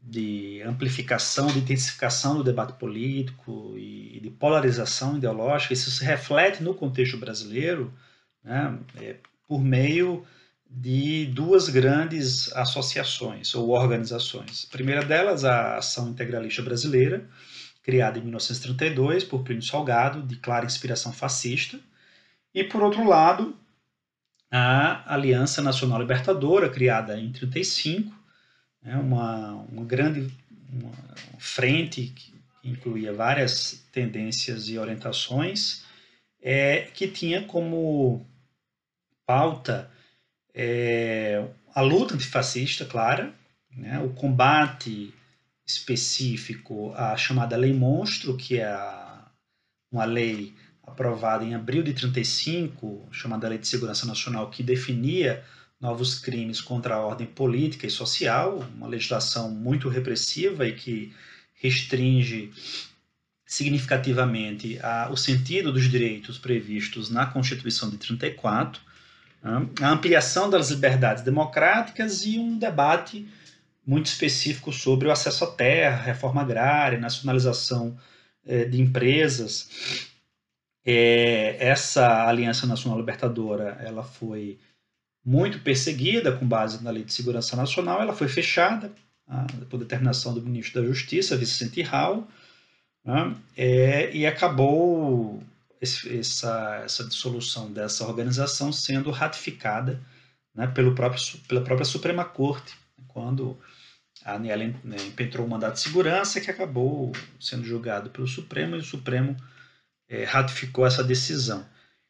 de 0.02 0.62
amplificação, 0.62 1.48
de 1.48 1.58
intensificação 1.58 2.38
do 2.38 2.44
debate 2.44 2.72
político 2.78 3.74
e, 3.76 4.18
de 4.18 4.30
polarização 4.30 5.18
ideológica, 5.18 5.74
isso 5.74 5.90
se 5.90 6.02
reflete 6.02 6.62
no 6.62 6.74
contexto 6.74 7.18
brasileiro 7.18 7.92
né, 8.44 8.78
é, 9.00 9.16
por 9.48 9.62
meio 9.62 10.24
de 10.68 11.26
duas 11.26 11.68
grandes 11.68 12.52
associações 12.52 13.54
ou 13.54 13.70
organizações. 13.70 14.66
A 14.68 14.72
primeira 14.72 15.04
delas, 15.04 15.44
a 15.44 15.76
Ação 15.76 16.10
Integralista 16.10 16.62
Brasileira, 16.62 17.28
criada 17.82 18.18
em 18.18 18.22
1932 18.22 19.24
por 19.24 19.44
Plínio 19.44 19.62
Salgado, 19.62 20.22
de 20.22 20.36
clara 20.36 20.66
inspiração 20.66 21.12
fascista, 21.12 21.78
e 22.52 22.64
por 22.64 22.82
outro 22.82 23.06
lado, 23.06 23.56
a 24.50 25.14
Aliança 25.14 25.60
Nacional 25.62 26.00
Libertadora, 26.00 26.68
criada 26.68 27.18
em 27.18 27.30
35, 27.32 28.12
né, 28.82 28.96
uma, 28.96 29.52
uma 29.70 29.84
grande 29.84 30.32
uma 30.72 30.92
frente 31.38 32.06
que 32.06 32.34
incluía 32.64 33.12
várias 33.12 33.84
tendências 33.92 34.68
e 34.68 34.78
orientações, 34.78 35.84
é, 36.42 36.88
que 36.92 37.06
tinha 37.06 37.42
como 37.42 38.26
pauta 39.26 39.90
é, 40.54 41.48
a 41.74 41.80
luta 41.80 42.14
antifascista, 42.14 42.84
clara, 42.84 43.34
né, 43.76 43.98
o 44.00 44.10
combate 44.10 45.12
específico 45.66 46.92
à 46.94 47.16
chamada 47.16 47.56
Lei 47.56 47.72
Monstro, 47.72 48.36
que 48.36 48.58
é 48.58 48.66
a, 48.66 49.26
uma 49.90 50.04
lei 50.04 50.54
aprovada 50.82 51.44
em 51.44 51.54
abril 51.54 51.82
de 51.82 51.92
35, 51.92 53.08
chamada 53.10 53.48
Lei 53.48 53.58
de 53.58 53.66
Segurança 53.66 54.06
Nacional, 54.06 54.50
que 54.50 54.62
definia 54.62 55.42
novos 55.80 56.18
crimes 56.18 56.60
contra 56.60 56.94
a 56.94 57.00
ordem 57.00 57.26
política 57.26 57.86
e 57.86 57.90
social, 57.90 58.58
uma 58.76 58.86
legislação 58.86 59.50
muito 59.50 59.88
repressiva 59.88 60.66
e 60.66 60.74
que 60.74 61.12
restringe 61.54 62.52
significativamente 63.46 64.78
a, 64.80 65.08
o 65.10 65.16
sentido 65.16 65.72
dos 65.72 65.90
direitos 65.90 66.38
previstos 66.38 67.10
na 67.10 67.26
Constituição 67.26 67.90
de 67.90 67.96
34, 67.96 68.80
né? 68.82 68.93
A 69.44 69.90
ampliação 69.90 70.48
das 70.48 70.70
liberdades 70.70 71.22
democráticas 71.22 72.24
e 72.24 72.38
um 72.38 72.58
debate 72.58 73.28
muito 73.86 74.06
específico 74.06 74.72
sobre 74.72 75.06
o 75.06 75.10
acesso 75.10 75.44
à 75.44 75.50
terra, 75.50 76.02
reforma 76.02 76.40
agrária, 76.40 76.98
nacionalização 76.98 77.94
é, 78.46 78.64
de 78.64 78.80
empresas. 78.80 80.08
É, 80.82 81.56
essa 81.58 82.26
Aliança 82.26 82.66
Nacional 82.66 82.98
Libertadora 82.98 83.78
ela 83.80 84.02
foi 84.02 84.58
muito 85.24 85.60
perseguida 85.60 86.32
com 86.32 86.46
base 86.46 86.82
na 86.82 86.90
Lei 86.90 87.04
de 87.04 87.12
Segurança 87.12 87.56
Nacional, 87.56 88.00
ela 88.00 88.12
foi 88.12 88.28
fechada 88.28 88.92
ah, 89.26 89.46
por 89.70 89.78
determinação 89.78 90.34
do 90.34 90.42
ministro 90.42 90.82
da 90.82 90.86
Justiça, 90.86 91.36
Vicente 91.36 91.80
Rau, 91.80 92.28
né, 93.02 93.34
é, 93.56 94.14
e 94.14 94.26
acabou 94.26 95.42
essa, 95.84 96.82
essa 96.84 97.04
dissolução 97.04 97.72
dessa 97.72 98.06
organização 98.06 98.72
sendo 98.72 99.10
ratificada 99.10 100.00
né, 100.54 100.66
pelo 100.66 100.94
próprio, 100.94 101.20
pela 101.48 101.62
própria 101.62 101.84
Suprema 101.84 102.24
Corte, 102.24 102.74
quando 103.08 103.58
a 104.24 104.34
ANEL 104.34 104.74
né, 104.84 104.96
impetrou 105.06 105.46
um 105.46 105.50
mandato 105.50 105.74
de 105.74 105.80
segurança 105.80 106.40
que 106.40 106.50
acabou 106.50 107.12
sendo 107.38 107.64
julgado 107.64 108.10
pelo 108.10 108.26
Supremo 108.26 108.76
e 108.76 108.78
o 108.78 108.84
Supremo 108.84 109.36
é, 110.08 110.24
ratificou 110.24 110.86
essa 110.86 111.04
decisão. 111.04 111.66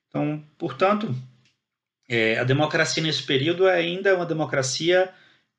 Então, 0.08 0.42
portanto, 0.58 1.14
é, 2.08 2.38
a 2.38 2.44
democracia 2.44 3.02
nesse 3.02 3.22
período 3.22 3.66
é 3.66 3.74
ainda 3.74 4.14
uma 4.14 4.26
democracia 4.26 5.12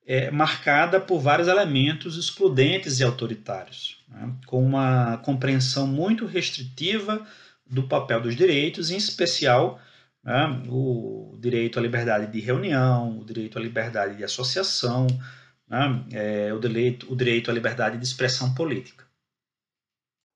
é, 0.05 0.29
marcada 0.29 0.99
por 0.99 1.19
vários 1.19 1.47
elementos 1.47 2.17
excludentes 2.17 2.99
e 2.99 3.03
autoritários, 3.03 4.03
né, 4.07 4.31
com 4.45 4.63
uma 4.63 5.17
compreensão 5.17 5.87
muito 5.87 6.25
restritiva 6.25 7.25
do 7.65 7.87
papel 7.87 8.21
dos 8.21 8.35
direitos, 8.35 8.91
em 8.91 8.97
especial 8.97 9.79
né, 10.23 10.63
o 10.69 11.37
direito 11.39 11.79
à 11.79 11.81
liberdade 11.81 12.31
de 12.31 12.39
reunião, 12.39 13.19
o 13.19 13.25
direito 13.25 13.57
à 13.57 13.61
liberdade 13.61 14.17
de 14.17 14.23
associação, 14.23 15.07
né, 15.67 16.05
é, 16.13 16.53
o, 16.53 16.59
direito, 16.59 17.11
o 17.11 17.15
direito 17.15 17.49
à 17.49 17.53
liberdade 17.53 17.97
de 17.97 18.03
expressão 18.03 18.53
política. 18.53 19.05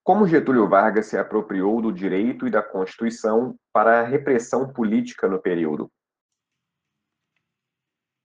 Como 0.04 0.28
Getúlio 0.28 0.68
Vargas 0.68 1.08
se 1.08 1.18
apropriou 1.18 1.82
do 1.82 1.92
direito 1.92 2.48
e 2.48 2.52
da 2.52 2.63
Constituição 2.63 3.56
para 3.72 4.00
a 4.00 4.08
repressão 4.08 4.68
política 4.72 5.28
no 5.28 5.39
período? 5.39 5.92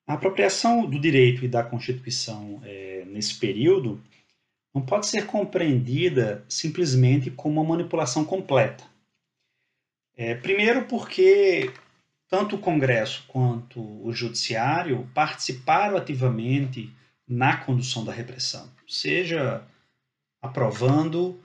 A 0.07 0.15
apropriação 0.15 0.89
do 0.89 0.99
direito 0.99 1.45
e 1.45 1.49
da 1.49 1.63
Constituição 1.63 2.61
é, 2.65 3.05
nesse 3.07 3.39
período 3.39 4.03
não 4.75 4.83
pode 4.85 5.07
ser 5.07 5.27
compreendida 5.27 6.45
simplesmente 6.49 7.31
como 7.31 7.61
uma 7.61 7.77
manipulação 7.77 8.25
completa. 8.25 8.85
É, 10.17 10.35
primeiro, 10.35 10.85
porque 10.85 11.73
tanto 12.29 12.57
o 12.57 12.61
Congresso 12.61 13.25
quanto 13.29 13.81
o 13.81 14.13
Judiciário 14.13 15.09
participaram 15.15 15.97
ativamente 15.97 16.91
na 17.27 17.57
condução 17.57 18.05
da 18.05 18.13
repressão, 18.13 18.69
seja 18.89 19.63
aprovando 20.41 21.41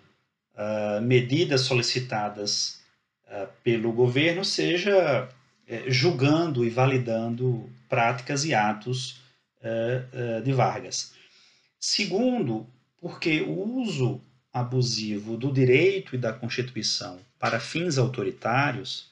uh, 0.54 1.02
medidas 1.02 1.62
solicitadas 1.62 2.82
uh, 3.26 3.48
pelo 3.64 3.92
governo, 3.92 4.44
seja 4.44 5.30
uh, 5.68 5.92
julgando 5.92 6.66
e 6.66 6.70
validando 6.70 7.70
práticas 7.88 8.44
e 8.44 8.54
atos 8.54 9.22
uh, 9.62 10.42
de 10.44 10.52
Vargas. 10.52 11.14
Segundo, 11.80 12.68
porque 13.00 13.42
o 13.42 13.80
uso 13.80 14.22
abusivo 14.52 15.38
do 15.38 15.52
direito 15.52 16.16
e 16.16 16.18
da 16.18 16.34
Constituição 16.34 17.20
para 17.38 17.60
fins 17.60 17.98
autoritários 17.98 19.10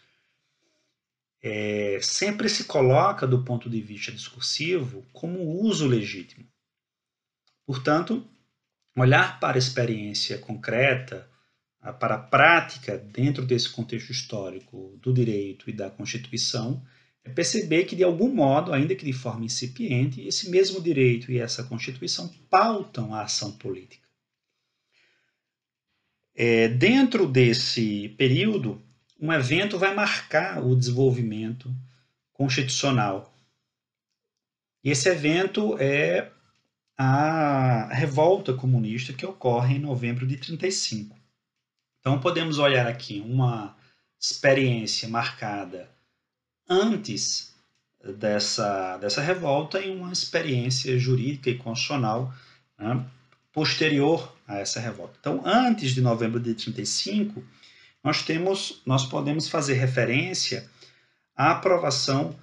é, 1.41 1.99
sempre 2.01 2.49
se 2.49 2.65
coloca, 2.65 3.27
do 3.27 3.43
ponto 3.43 3.69
de 3.69 3.79
vista 3.79 4.11
discursivo, 4.11 5.05
como 5.13 5.61
uso 5.61 5.87
legítimo. 5.87 6.45
Portanto, 7.65 8.27
olhar 8.95 9.39
para 9.39 9.57
a 9.57 9.59
experiência 9.59 10.37
concreta, 10.39 11.29
para 11.99 12.15
a 12.15 12.19
prática 12.19 12.97
dentro 12.97 13.45
desse 13.45 13.69
contexto 13.69 14.11
histórico 14.11 14.97
do 15.01 15.13
direito 15.13 15.69
e 15.69 15.73
da 15.73 15.89
Constituição, 15.89 16.83
é 17.23 17.29
perceber 17.29 17.85
que, 17.85 17.95
de 17.95 18.03
algum 18.03 18.33
modo, 18.33 18.73
ainda 18.73 18.95
que 18.95 19.05
de 19.05 19.13
forma 19.13 19.45
incipiente, 19.45 20.25
esse 20.25 20.49
mesmo 20.49 20.81
direito 20.81 21.31
e 21.31 21.39
essa 21.39 21.63
Constituição 21.63 22.27
pautam 22.49 23.13
a 23.13 23.21
ação 23.21 23.51
política. 23.51 24.06
É, 26.39 26.67
dentro 26.67 27.27
desse 27.27 28.09
período, 28.09 28.79
um 29.19 29.33
evento 29.33 29.79
vai 29.79 29.95
marcar 29.95 30.63
o 30.63 30.75
desenvolvimento 30.75 31.73
constitucional. 32.31 33.35
E 34.83 34.91
esse 34.91 35.09
evento 35.09 35.75
é 35.79 36.31
a 36.95 37.87
revolta 37.91 38.53
comunista 38.53 39.13
que 39.13 39.25
ocorre 39.25 39.77
em 39.77 39.79
novembro 39.79 40.27
de 40.27 40.37
35. 40.37 41.17
Então 41.99 42.19
podemos 42.19 42.59
olhar 42.59 42.85
aqui 42.85 43.19
uma 43.19 43.75
experiência 44.19 45.09
marcada 45.09 45.89
antes 46.69 47.55
dessa, 48.15 48.97
dessa 48.97 49.21
revolta 49.21 49.81
em 49.81 49.99
uma 49.99 50.13
experiência 50.13 50.99
jurídica 50.99 51.49
e 51.49 51.57
constitucional 51.57 52.31
né, 52.77 53.03
posterior 53.57 54.37
a 54.47 54.59
essa 54.59 54.79
revolta. 54.79 55.15
Então, 55.19 55.41
antes 55.43 55.95
de 55.95 55.99
novembro 55.99 56.39
de 56.39 56.53
35, 56.53 57.43
nós 58.03 58.21
temos, 58.21 58.83
nós 58.85 59.07
podemos 59.07 59.49
fazer 59.49 59.73
referência 59.73 60.69
à 61.35 61.53
aprovação 61.53 62.35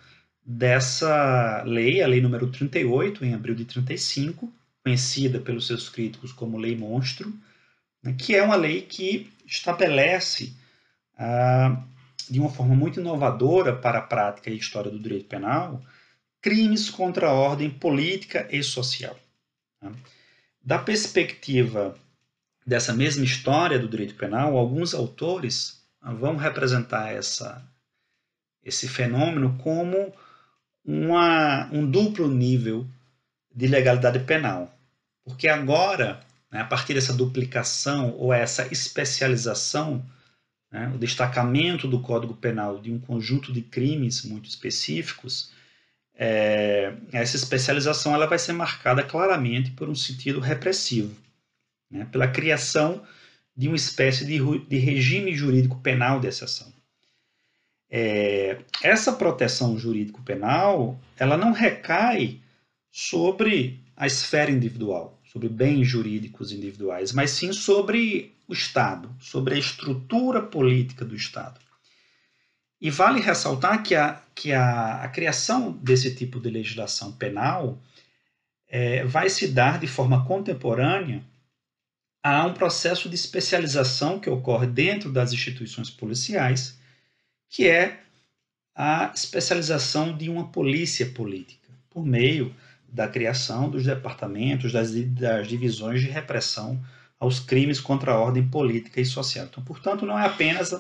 dessa 0.45 1.63
lei, 1.65 2.03
a 2.03 2.09
lei 2.09 2.21
número 2.21 2.51
38, 2.51 3.25
em 3.25 3.33
abril 3.33 3.55
de 3.55 3.65
35, 3.65 4.53
conhecida 4.83 5.39
pelos 5.39 5.69
seus 5.69 5.89
críticos 5.89 6.33
como 6.33 6.59
lei 6.59 6.77
monstro, 6.77 7.33
né, 8.03 8.13
que 8.19 8.35
é 8.35 8.43
uma 8.43 8.57
lei 8.57 8.83
que 8.83 9.31
estabelece 9.47 10.53
ah, 11.17 11.81
de 12.29 12.41
uma 12.41 12.51
forma 12.51 12.75
muito 12.75 12.99
inovadora 12.99 13.73
para 13.73 14.01
a 14.01 14.03
prática 14.03 14.51
e 14.51 14.59
história 14.59 14.91
do 14.91 14.99
direito 14.99 15.27
penal 15.27 15.81
crimes 16.43 16.91
contra 16.91 17.29
a 17.29 17.33
ordem 17.33 17.71
política 17.71 18.49
e 18.51 18.65
social. 18.65 19.17
Né. 19.81 19.93
Da 20.65 20.79
perspectiva 20.79 21.95
dessa 22.67 22.95
mesma 22.95 23.23
história 23.23 23.79
do 23.79 23.87
direito 23.87 24.15
penal, 24.15 24.57
alguns 24.57 24.95
autores 24.95 25.85
ah, 26.01 26.15
vão 26.15 26.37
representar 26.37 27.13
essa, 27.13 27.63
esse 28.63 28.89
fenômeno 28.89 29.59
como 29.59 30.15
uma, 30.83 31.69
um 31.71 31.89
duplo 31.89 32.29
nível 32.29 32.87
de 33.55 33.67
legalidade 33.67 34.21
penal. 34.21 34.75
Porque 35.23 35.49
agora, 35.49 36.21
né, 36.51 36.63
a 36.63 36.65
partir 36.65 36.95
dessa 36.95 37.13
duplicação 37.13 38.17
ou 38.17 38.33
essa 38.33 38.67
especialização, 38.73 40.03
né, 40.73 40.91
o 40.95 40.99
destacamento 40.99 41.87
do 41.87 42.01
Código 42.01 42.35
Penal 42.35 42.81
de 42.81 42.91
um 42.91 42.99
conjunto 42.99 43.53
de 43.53 43.61
crimes 43.61 44.25
muito 44.25 44.49
específicos, 44.49 45.53
é, 46.17 46.95
essa 47.13 47.37
especialização 47.37 48.15
ela 48.15 48.27
vai 48.27 48.39
ser 48.39 48.53
marcada 48.53 49.03
claramente 49.03 49.73
por 49.73 49.89
um 49.89 49.95
sentido 49.95 50.41
repressivo, 50.41 51.15
né, 51.91 52.07
pela 52.11 52.29
criação 52.29 53.03
de 53.57 53.69
uma 53.69 53.77
espécie 53.77 54.25
de, 54.25 54.39
de 54.67 54.77
regime 54.79 55.35
jurídico 55.35 55.79
penal 55.81 56.21
de 56.21 56.29
exceção. 56.29 56.73
É, 57.91 58.59
essa 58.83 59.13
proteção 59.13 59.79
jurídico-penal, 59.79 60.99
ela 61.17 61.37
não 61.37 61.53
recai 61.53 62.41
sobre 62.91 63.81
a 63.97 64.07
esfera 64.07 64.51
individual, 64.51 65.21
sobre 65.25 65.49
bens 65.49 65.87
jurídicos 65.87 66.51
individuais, 66.51 67.13
mas 67.13 67.31
sim 67.31 67.53
sobre 67.53 68.35
o 68.49 68.53
Estado, 68.53 69.15
sobre 69.21 69.55
a 69.55 69.59
estrutura 69.59 70.43
política 70.43 71.05
do 71.05 71.15
Estado. 71.15 71.61
E 72.85 72.91
vale 72.91 73.19
ressaltar 73.19 73.83
que 73.83 73.95
a, 73.95 74.21
que 74.35 74.53
a, 74.53 75.05
a 75.05 75.09
criação 75.09 75.73
desse 75.73 76.15
tipo 76.15 76.39
de 76.39 76.51
legislação 76.51 77.13
penal 77.13 77.81
é, 78.69 79.03
vai 79.05 79.31
se 79.31 79.49
dar 79.49 79.81
de 79.81 79.87
forma 79.87 80.27
contemporânea 80.27 81.25
a 82.23 82.45
um 82.45 82.53
processo 82.53 83.09
de 83.09 83.15
especialização 83.15 84.21
que 84.21 84.29
ocorre 84.29 84.67
dentro 84.67 85.11
das 85.11 85.33
instituições 85.33 85.89
policiais 85.89 86.79
que 87.49 87.67
é 87.67 88.03
a 88.75 89.11
especialização 89.15 90.15
de 90.15 90.29
uma 90.29 90.49
polícia 90.49 91.07
política, 91.07 91.71
por 91.89 92.05
meio 92.05 92.55
da 92.87 93.09
criação 93.09 93.71
dos 93.71 93.85
departamentos, 93.85 94.75
das, 94.75 94.93
das 94.93 95.49
divisões 95.49 96.03
de 96.03 96.09
repressão 96.11 96.79
aos 97.19 97.41
crimes 97.41 97.81
contra 97.81 98.13
a 98.13 98.19
ordem 98.19 98.47
política 98.47 99.01
e 99.01 99.07
social. 99.07 99.47
Então, 99.47 99.65
portanto, 99.65 100.05
não 100.05 100.19
é 100.19 100.27
apenas 100.27 100.75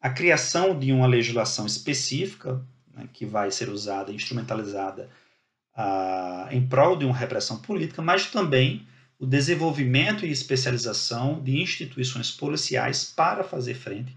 a, 0.00 0.10
criação 0.10 0.78
de 0.78 0.92
uma 0.92 1.06
legislação 1.06 1.66
específica 1.66 2.64
né, 2.94 3.08
que 3.12 3.26
vai 3.26 3.50
ser 3.50 3.68
usada, 3.68 4.12
instrumentalizada 4.12 5.08
ah, 5.74 6.48
em 6.50 6.66
prol 6.66 6.96
de 6.96 7.04
uma 7.04 7.16
repressão 7.16 7.58
política, 7.58 8.02
mas 8.02 8.26
também 8.26 8.86
o 9.18 9.26
desenvolvimento 9.26 10.24
e 10.24 10.30
especialização 10.30 11.42
de 11.42 11.60
instituições 11.60 12.30
policiais 12.30 13.04
para 13.04 13.44
fazer 13.44 13.74
frente 13.74 14.16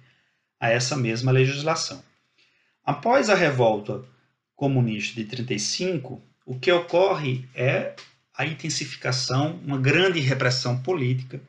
a 0.60 0.70
essa 0.70 0.96
mesma 0.96 1.32
legislação. 1.32 2.02
Após 2.86 3.30
a 3.30 3.36
revolta 3.36 4.04
comunista 4.56 5.16
de 5.16 5.26
35, 5.26 6.22
o 6.46 6.58
que 6.58 6.72
ocorre 6.72 7.46
é 7.54 7.96
a 8.34 8.46
intensificação, 8.46 9.60
uma 9.66 9.78
grande 9.78 10.20
repressão 10.20 10.82
política, 10.82 11.42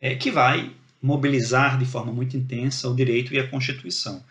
é, 0.00 0.14
que 0.14 0.30
vai 0.30 0.72
mobilizar 1.00 1.78
de 1.78 1.84
forma 1.84 2.12
muito 2.12 2.36
intensa 2.36 2.88
o 2.88 2.94
direito 2.94 3.34
e 3.34 3.38
a 3.38 3.48
Constituição. 3.48 4.24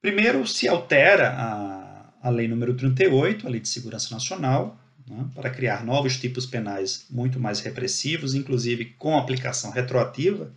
Primeiro, 0.00 0.46
se 0.46 0.66
altera 0.66 1.30
a, 1.30 2.12
a 2.22 2.30
Lei 2.30 2.48
número 2.48 2.74
38, 2.74 3.46
a 3.46 3.50
Lei 3.50 3.60
de 3.60 3.68
Segurança 3.68 4.14
Nacional, 4.14 4.78
né, 5.06 5.26
para 5.34 5.50
criar 5.50 5.84
novos 5.84 6.16
tipos 6.16 6.46
penais 6.46 7.06
muito 7.10 7.38
mais 7.38 7.60
repressivos, 7.60 8.34
inclusive 8.34 8.86
com 8.98 9.18
aplicação 9.18 9.70
retroativa 9.70 10.52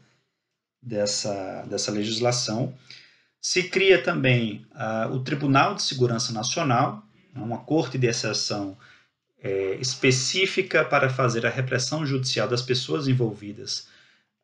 dessa, 0.81 1.63
dessa 1.63 1.91
legislação. 1.91 2.73
Se 3.41 3.63
cria 3.63 4.01
também 4.01 4.65
uh, 4.71 5.13
o 5.13 5.19
Tribunal 5.19 5.75
de 5.75 5.83
Segurança 5.83 6.31
Nacional, 6.31 7.03
né, 7.33 7.41
uma 7.41 7.59
corte 7.59 7.97
de 7.97 8.07
exceção 8.07 8.77
é, 9.41 9.75
específica 9.75 10.85
para 10.85 11.09
fazer 11.09 11.45
a 11.45 11.49
repressão 11.49 12.05
judicial 12.05 12.47
das 12.47 12.61
pessoas 12.61 13.09
envolvidas 13.09 13.91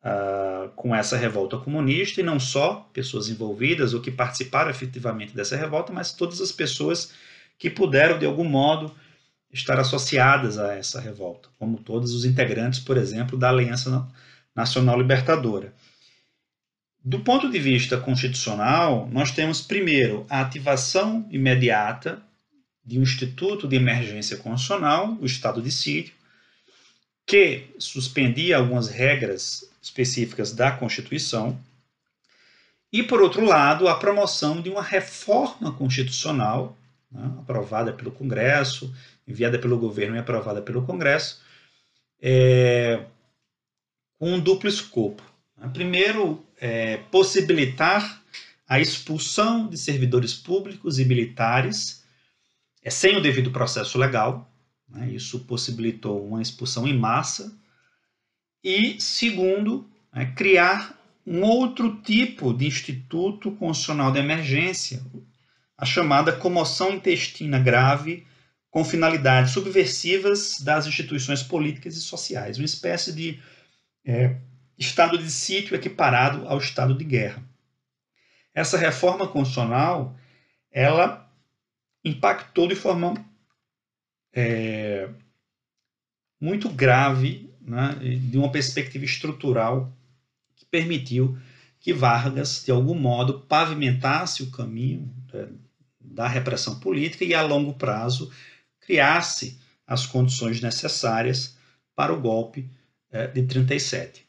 uh, 0.04 0.68
com 0.70 0.94
essa 0.94 1.16
revolta 1.16 1.56
comunista, 1.58 2.20
e 2.20 2.24
não 2.24 2.40
só 2.40 2.88
pessoas 2.92 3.28
envolvidas 3.28 3.94
ou 3.94 4.00
que 4.00 4.10
participaram 4.10 4.70
efetivamente 4.70 5.34
dessa 5.34 5.56
revolta, 5.56 5.92
mas 5.92 6.12
todas 6.12 6.40
as 6.40 6.52
pessoas 6.52 7.12
que 7.58 7.70
puderam, 7.70 8.18
de 8.18 8.26
algum 8.26 8.44
modo, 8.44 8.94
estar 9.52 9.78
associadas 9.78 10.58
a 10.58 10.74
essa 10.74 11.00
revolta, 11.00 11.48
como 11.58 11.78
todos 11.78 12.14
os 12.14 12.24
integrantes, 12.24 12.80
por 12.80 12.96
exemplo, 12.96 13.38
da 13.38 13.50
Aliança 13.50 14.08
Nacional 14.54 14.98
Libertadora. 14.98 15.72
Do 17.02 17.20
ponto 17.20 17.50
de 17.50 17.58
vista 17.58 17.96
constitucional, 17.96 19.08
nós 19.10 19.30
temos, 19.30 19.60
primeiro, 19.60 20.26
a 20.28 20.40
ativação 20.40 21.26
imediata 21.30 22.22
de 22.84 22.98
um 22.98 23.02
instituto 23.02 23.66
de 23.66 23.76
emergência 23.76 24.36
constitucional, 24.36 25.16
o 25.20 25.26
estado 25.26 25.62
de 25.62 25.70
sítio, 25.70 26.14
que 27.26 27.74
suspendia 27.78 28.56
algumas 28.56 28.88
regras 28.88 29.69
específicas 29.80 30.52
da 30.52 30.70
Constituição, 30.70 31.58
e, 32.92 33.02
por 33.02 33.22
outro 33.22 33.44
lado, 33.44 33.86
a 33.86 33.94
promoção 33.94 34.60
de 34.60 34.68
uma 34.68 34.82
reforma 34.82 35.72
constitucional, 35.72 36.76
né, 37.10 37.22
aprovada 37.38 37.92
pelo 37.92 38.10
Congresso, 38.10 38.92
enviada 39.26 39.58
pelo 39.58 39.78
governo 39.78 40.16
e 40.16 40.18
aprovada 40.18 40.60
pelo 40.60 40.84
Congresso, 40.84 41.40
é, 42.20 43.04
com 44.18 44.32
um 44.32 44.40
duplo 44.40 44.68
escopo. 44.68 45.22
Primeiro, 45.72 46.44
é, 46.58 46.96
possibilitar 47.10 48.22
a 48.66 48.80
expulsão 48.80 49.68
de 49.68 49.76
servidores 49.76 50.34
públicos 50.34 50.98
e 50.98 51.04
militares 51.04 52.04
é, 52.82 52.90
sem 52.90 53.16
o 53.16 53.20
devido 53.20 53.50
processo 53.50 53.98
legal. 53.98 54.50
Né? 54.88 55.10
Isso 55.10 55.40
possibilitou 55.40 56.26
uma 56.26 56.42
expulsão 56.42 56.88
em 56.88 56.96
massa. 56.96 57.56
E, 58.62 59.00
segundo, 59.00 59.88
é, 60.14 60.26
criar 60.26 60.98
um 61.26 61.42
outro 61.42 62.00
tipo 62.02 62.52
de 62.52 62.66
instituto 62.66 63.52
constitucional 63.52 64.12
de 64.12 64.18
emergência, 64.18 65.02
a 65.76 65.86
chamada 65.86 66.32
comoção 66.32 66.92
intestina 66.92 67.58
grave 67.58 68.26
com 68.70 68.84
finalidades 68.84 69.52
subversivas 69.52 70.60
das 70.60 70.86
instituições 70.86 71.42
políticas 71.42 71.96
e 71.96 72.00
sociais, 72.00 72.58
uma 72.58 72.64
espécie 72.64 73.12
de 73.12 73.40
é, 74.04 74.36
estado 74.78 75.18
de 75.18 75.30
sítio 75.30 75.74
equiparado 75.74 76.46
ao 76.48 76.58
estado 76.58 76.96
de 76.96 77.04
guerra. 77.04 77.42
Essa 78.54 78.78
reforma 78.78 79.26
constitucional, 79.26 80.16
ela 80.70 81.28
impactou 82.04 82.68
de 82.68 82.74
forma 82.74 83.14
é, 84.32 85.08
muito 86.40 86.68
grave, 86.68 87.49
né, 87.60 87.94
de 87.94 88.38
uma 88.38 88.50
perspectiva 88.50 89.04
estrutural, 89.04 89.92
que 90.56 90.64
permitiu 90.66 91.36
que 91.78 91.92
Vargas, 91.92 92.62
de 92.64 92.70
algum 92.70 92.94
modo, 92.94 93.40
pavimentasse 93.40 94.42
o 94.42 94.50
caminho 94.50 95.12
é, 95.32 95.48
da 95.98 96.28
repressão 96.28 96.78
política 96.78 97.24
e, 97.24 97.34
a 97.34 97.42
longo 97.42 97.74
prazo, 97.74 98.30
criasse 98.80 99.58
as 99.86 100.06
condições 100.06 100.60
necessárias 100.60 101.58
para 101.96 102.12
o 102.12 102.20
golpe 102.20 102.70
é, 103.10 103.26
de 103.26 103.42
37. 103.46 104.28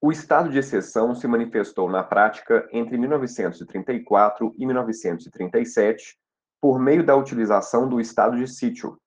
O 0.00 0.12
estado 0.12 0.50
de 0.50 0.58
exceção 0.58 1.14
se 1.14 1.26
manifestou 1.26 1.90
na 1.90 2.02
prática 2.02 2.68
entre 2.72 2.98
1934 2.98 4.54
e 4.58 4.66
1937 4.66 6.18
por 6.60 6.78
meio 6.78 7.04
da 7.04 7.16
utilização 7.16 7.88
do 7.88 8.00
estado 8.00 8.36
de 8.36 8.46
sítio. 8.46 8.98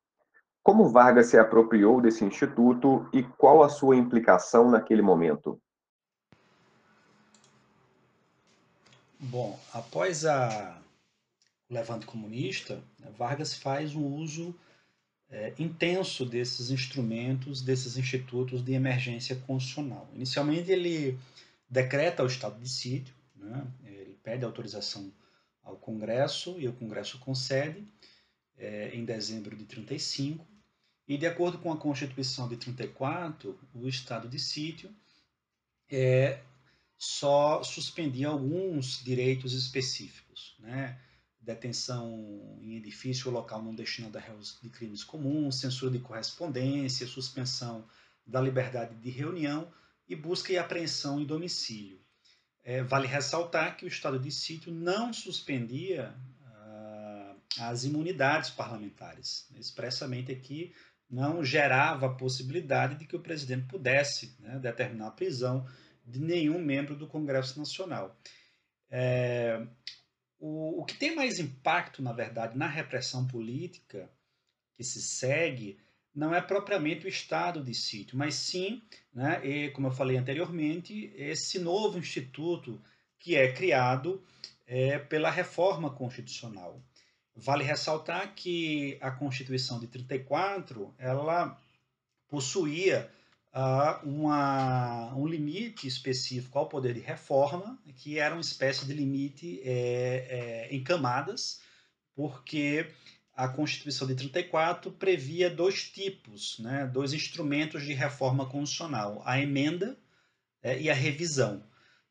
Como 0.67 0.89
Vargas 0.89 1.27
se 1.27 1.37
apropriou 1.37 2.01
desse 2.01 2.25
instituto 2.25 3.09
e 3.13 3.23
qual 3.23 3.63
a 3.63 3.69
sua 3.69 3.95
implicação 3.95 4.69
naquele 4.69 5.01
momento? 5.01 5.57
Bom, 9.17 9.57
após 9.71 10.25
a 10.25 10.77
o 11.69 11.73
levante 11.73 12.05
comunista, 12.05 12.83
né, 12.99 13.09
Vargas 13.17 13.53
faz 13.53 13.95
um 13.95 14.13
uso 14.15 14.53
é, 15.29 15.53
intenso 15.57 16.25
desses 16.25 16.69
instrumentos, 16.69 17.61
desses 17.61 17.95
institutos 17.95 18.61
de 18.61 18.73
emergência 18.73 19.37
constitucional. 19.47 20.05
Inicialmente, 20.13 20.69
ele 20.69 21.17
decreta 21.69 22.23
o 22.23 22.27
estado 22.27 22.59
de 22.59 22.67
sítio, 22.67 23.15
né, 23.37 23.65
ele 23.85 24.19
pede 24.21 24.43
autorização 24.43 25.13
ao 25.63 25.77
Congresso 25.77 26.59
e 26.59 26.67
o 26.67 26.73
Congresso 26.73 27.17
concede 27.19 27.87
é, 28.57 28.89
em 28.93 29.05
dezembro 29.05 29.55
de 29.55 29.63
35. 29.63 30.56
E 31.07 31.17
de 31.17 31.25
acordo 31.25 31.57
com 31.57 31.71
a 31.71 31.77
Constituição 31.77 32.49
de 32.49 32.57
34, 32.57 33.57
o 33.73 33.87
estado 33.87 34.27
de 34.27 34.37
sítio 34.37 34.93
é, 35.89 36.41
só 36.97 37.63
suspendia 37.63 38.27
alguns 38.27 39.01
direitos 39.03 39.53
específicos, 39.53 40.55
né? 40.59 40.99
detenção 41.39 42.59
em 42.61 42.75
edifício 42.75 43.27
ou 43.27 43.33
local 43.33 43.63
não 43.63 43.73
destinado 43.73 44.17
a 44.17 44.21
réus 44.21 44.59
de 44.61 44.69
crimes 44.69 45.01
comuns, 45.01 45.61
censura 45.61 45.89
de 45.89 45.99
correspondência, 45.99 47.07
suspensão 47.07 47.87
da 48.25 48.41
liberdade 48.41 48.93
de 48.95 49.09
reunião 49.09 49.71
e 50.09 50.15
busca 50.15 50.51
e 50.51 50.57
apreensão 50.57 51.21
em 51.21 51.25
domicílio. 51.25 52.01
É, 52.65 52.83
vale 52.83 53.07
ressaltar 53.07 53.77
que 53.77 53.85
o 53.85 53.87
estado 53.87 54.19
de 54.19 54.29
sítio 54.29 54.73
não 54.73 55.13
suspendia 55.13 56.13
ah, 56.43 57.35
as 57.61 57.85
imunidades 57.85 58.49
parlamentares. 58.49 59.47
Expressamente 59.55 60.33
aqui 60.33 60.75
não 61.09 61.43
gerava 61.43 62.07
a 62.07 62.13
possibilidade 62.13 62.95
de 62.95 63.05
que 63.05 63.15
o 63.15 63.21
presidente 63.21 63.67
pudesse 63.67 64.35
né, 64.39 64.59
determinar 64.59 65.07
a 65.07 65.11
prisão 65.11 65.65
de 66.05 66.19
nenhum 66.19 66.59
membro 66.59 66.95
do 66.95 67.07
Congresso 67.07 67.57
Nacional. 67.57 68.17
É, 68.89 69.65
o, 70.39 70.81
o 70.81 70.85
que 70.85 70.97
tem 70.97 71.15
mais 71.15 71.39
impacto, 71.39 72.01
na 72.01 72.13
verdade, 72.13 72.57
na 72.57 72.67
repressão 72.67 73.27
política 73.27 74.09
que 74.73 74.83
se 74.83 75.01
segue 75.01 75.79
não 76.13 76.33
é 76.33 76.41
propriamente 76.41 77.05
o 77.05 77.09
estado 77.09 77.63
de 77.63 77.75
sítio, 77.75 78.17
mas 78.17 78.33
sim, 78.33 78.81
né, 79.13 79.39
e, 79.45 79.69
como 79.71 79.87
eu 79.87 79.91
falei 79.91 80.17
anteriormente, 80.17 81.13
esse 81.15 81.59
novo 81.59 81.99
instituto 81.99 82.81
que 83.19 83.35
é 83.35 83.53
criado 83.53 84.23
é, 84.65 84.97
pela 84.97 85.29
reforma 85.29 85.91
constitucional. 85.91 86.81
Vale 87.39 87.63
ressaltar 87.63 88.33
que 88.33 88.97
a 88.99 89.11
Constituição 89.11 89.79
de 89.79 89.85
34 89.85 90.91
ela 90.97 91.55
possuía 92.27 93.09
uh, 93.53 94.09
uma, 94.09 95.13
um 95.15 95.27
limite 95.27 95.87
específico 95.87 96.57
ao 96.57 96.67
poder 96.67 96.95
de 96.95 96.99
reforma, 96.99 97.77
que 97.97 98.17
era 98.17 98.33
uma 98.33 98.41
espécie 98.41 98.85
de 98.87 98.93
limite 98.93 99.61
é, 99.63 100.67
é, 100.69 100.75
em 100.75 100.83
camadas, 100.83 101.61
porque 102.15 102.91
a 103.35 103.47
Constituição 103.47 104.07
de 104.07 104.15
34 104.15 104.91
previa 104.91 105.47
dois 105.47 105.83
tipos, 105.91 106.57
né, 106.57 106.89
dois 106.91 107.13
instrumentos 107.13 107.83
de 107.83 107.93
reforma 107.93 108.49
constitucional: 108.49 109.21
a 109.23 109.39
emenda 109.39 109.95
é, 110.63 110.81
e 110.81 110.89
a 110.89 110.93
revisão. 110.95 111.63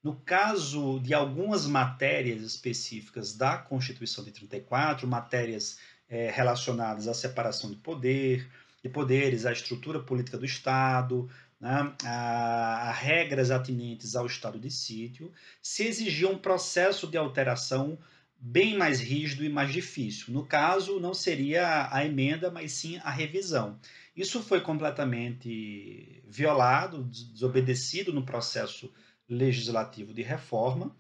No 0.03 0.17
caso 0.17 1.01
de 1.01 1.13
algumas 1.13 1.67
matérias 1.67 2.43
específicas 2.43 3.37
da 3.37 3.59
Constituição 3.59 4.23
de 4.25 4.31
34, 4.31 5.07
matérias 5.07 5.79
é, 6.09 6.31
relacionadas 6.31 7.09
à 7.09 7.15
separação 7.15 7.71
de 7.71 7.77
poder, 7.77 8.49
de 8.83 8.89
poderes, 8.89 9.47
à 9.47 9.53
estrutura 9.53 10.01
política 10.01 10.39
do 10.39 10.45
Estado, 10.45 11.29
né, 11.61 11.93
a, 12.05 12.89
a, 12.89 12.93
regras 12.93 13.51
atinentes 13.51 14.15
ao 14.15 14.27
estado 14.27 14.59
de 14.59 14.71
sítio, 14.71 15.33
se 15.61 15.85
exigia 15.85 16.29
um 16.29 16.39
processo 16.39 17.07
de 17.07 17.17
alteração 17.17 17.99
bem 18.39 18.77
mais 18.77 19.01
rígido 19.01 19.45
e 19.45 19.49
mais 19.49 19.73
difícil. 19.73 20.33
No 20.33 20.47
caso, 20.47 21.01
não 21.01 21.15
seria 21.15 21.89
a 21.91 22.05
emenda, 22.05 22.51
mas 22.51 22.73
sim 22.73 23.01
a 23.03 23.11
revisão. 23.11 23.79
Isso 24.15 24.43
foi 24.43 24.61
completamente 24.61 26.23
violado, 26.27 27.03
desobedecido 27.05 28.13
no 28.13 28.25
processo 28.25 28.93
legislativo 29.29 30.15
de 30.15 30.23
reforma. 30.23 30.95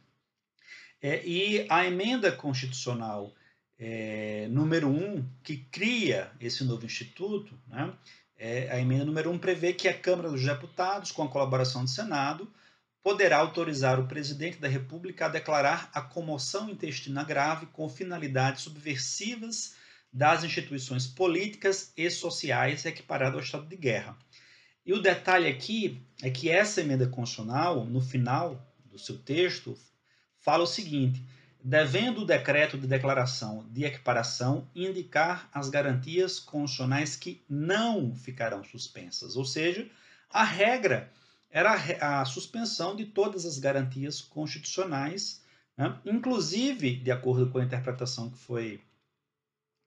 É, 1.00 1.24
e 1.26 1.66
a 1.68 1.86
emenda 1.86 2.32
constitucional 2.32 3.34
é, 3.78 4.48
número 4.50 4.88
1, 4.88 5.16
um, 5.18 5.28
que 5.42 5.58
cria 5.70 6.32
esse 6.40 6.64
novo 6.64 6.86
instituto, 6.86 7.58
né, 7.66 7.92
é, 8.38 8.70
a 8.70 8.80
emenda 8.80 9.04
número 9.04 9.30
1 9.30 9.34
um 9.34 9.38
prevê 9.38 9.72
que 9.72 9.88
a 9.88 9.98
Câmara 9.98 10.30
dos 10.30 10.42
Deputados, 10.42 11.12
com 11.12 11.22
a 11.22 11.28
colaboração 11.28 11.84
do 11.84 11.90
Senado, 11.90 12.50
poderá 13.02 13.38
autorizar 13.38 14.00
o 14.00 14.08
presidente 14.08 14.58
da 14.58 14.66
República 14.66 15.26
a 15.26 15.28
declarar 15.28 15.88
a 15.92 16.02
comoção 16.02 16.68
intestina 16.68 17.22
grave 17.22 17.66
com 17.66 17.88
finalidades 17.88 18.62
subversivas 18.62 19.76
das 20.12 20.42
instituições 20.42 21.06
políticas 21.06 21.92
e 21.96 22.10
sociais 22.10 22.84
equiparado 22.84 23.36
ao 23.36 23.42
estado 23.42 23.66
de 23.66 23.76
guerra. 23.76 24.16
E 24.86 24.92
o 24.92 25.02
detalhe 25.02 25.48
aqui 25.48 26.00
é 26.22 26.30
que 26.30 26.48
essa 26.48 26.80
emenda 26.80 27.08
constitucional, 27.08 27.84
no 27.84 28.00
final 28.00 28.64
do 28.84 28.96
seu 28.98 29.18
texto, 29.18 29.76
fala 30.38 30.62
o 30.62 30.66
seguinte: 30.66 31.20
devendo 31.62 32.20
o 32.20 32.24
decreto 32.24 32.78
de 32.78 32.86
declaração 32.86 33.66
de 33.72 33.84
equiparação 33.84 34.70
indicar 34.72 35.50
as 35.52 35.68
garantias 35.68 36.38
constitucionais 36.38 37.16
que 37.16 37.42
não 37.50 38.14
ficarão 38.14 38.62
suspensas. 38.62 39.36
Ou 39.36 39.44
seja, 39.44 39.90
a 40.30 40.44
regra 40.44 41.12
era 41.50 42.20
a, 42.20 42.24
suspensão 42.24 42.94
de 42.94 43.06
todas 43.06 43.44
as 43.44 43.58
garantias 43.58 44.20
constitucionais, 44.20 45.42
né? 45.76 45.98
inclusive, 46.04 46.96
de 46.96 47.10
acordo 47.10 47.50
com 47.50 47.58
a 47.58 47.64
interpretação 47.64 48.30
que 48.30 48.38
foi 48.38 48.80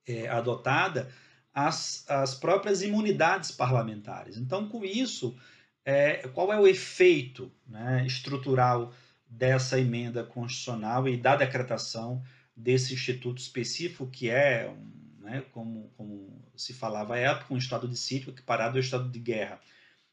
é, 0.06 0.28
adotada, 0.28 1.10
as, 1.54 2.06
as 2.10 2.36
próprias 2.36 2.82
imunidades 2.82 3.52
parlamentares. 3.52 4.38
Então, 4.38 4.68
com 4.68 4.84
isso, 4.86 5.38
é, 5.84 6.28
qual 6.30 6.54
é 6.54 6.60
o 6.60 6.68
efeito 6.68 7.52
né, 7.68 8.06
estrutural 8.06 8.94
dessa 9.28 9.80
emenda 9.80 10.24
constitucional 10.24 11.08
e 11.08 11.18
da 11.18 11.36
decretação 11.36 12.24
desse 12.56 12.94
instituto 12.94 13.38
específico, 13.38 14.08
que 14.08 14.30
é, 14.30 14.74
né, 15.20 15.44
como, 15.52 15.92
como, 15.96 16.44
se 16.56 16.74
falava 16.74 17.16
à 17.16 17.18
época, 17.18 17.54
um 17.54 17.58
estado 17.58 17.88
de 17.88 17.98
sítio 17.98 18.32
equiparado 18.32 18.78
ao 18.78 18.82
estado 18.82 19.10
de 19.10 19.20
guerra? 19.20 19.60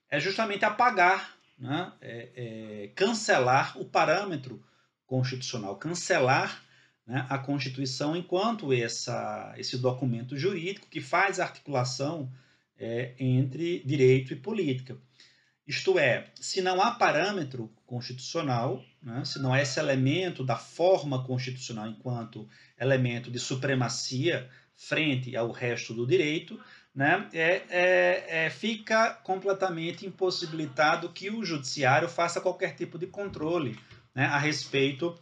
É 0.09 0.21
justamente 0.21 0.65
apagar, 0.65 1.37
né, 1.59 1.93
é, 2.01 2.31
é, 2.37 2.89
cancelar 2.95 3.79
o 3.81 3.85
parâmetro 3.85 4.63
constitucional, 5.07 5.77
cancelar 5.77 6.63
né, 7.07 7.25
a 7.29 7.39
Constituição 7.39 8.17
enquanto 8.17 8.73
essa, 8.73 9.55
esse 9.57 9.79
documento 9.79 10.37
jurídico 10.37 10.89
que 10.89 11.01
faz 11.01 11.39
articulação 11.39 12.31
é, 12.79 13.15
entre 13.19 13.83
direito 13.85 14.33
e 14.33 14.37
política. 14.37 14.99
Isto 15.67 15.99
é, 15.99 16.31
se 16.35 16.61
não 16.61 16.81
há 16.81 16.93
parâmetro 16.93 17.73
constitucional, 17.85 18.85
né, 19.03 19.25
se 19.25 19.39
não 19.41 19.53
há 19.53 19.61
esse 19.61 19.79
elemento 19.81 20.45
da 20.45 20.57
forma 20.57 21.25
constitucional 21.25 21.89
enquanto 21.89 22.49
elemento 22.79 23.31
de 23.31 23.39
supremacia 23.39 24.49
frente 24.77 25.37
ao 25.37 25.51
resto 25.51 25.95
do 25.95 26.07
direito, 26.07 26.61
né, 26.95 27.29
é, 27.33 27.63
é, 27.69 28.45
é, 28.45 28.51
fica 28.51 29.11
completamente 29.11 30.07
impossibilitado 30.07 31.13
que 31.13 31.31
o 31.31 31.45
judiciário 31.45 32.09
faça 32.09 32.41
qualquer 32.41 32.75
tipo 32.75 32.99
de 32.99 33.07
controle 33.07 33.79
né, 34.15 34.25
a 34.27 34.39
respeito 34.39 35.19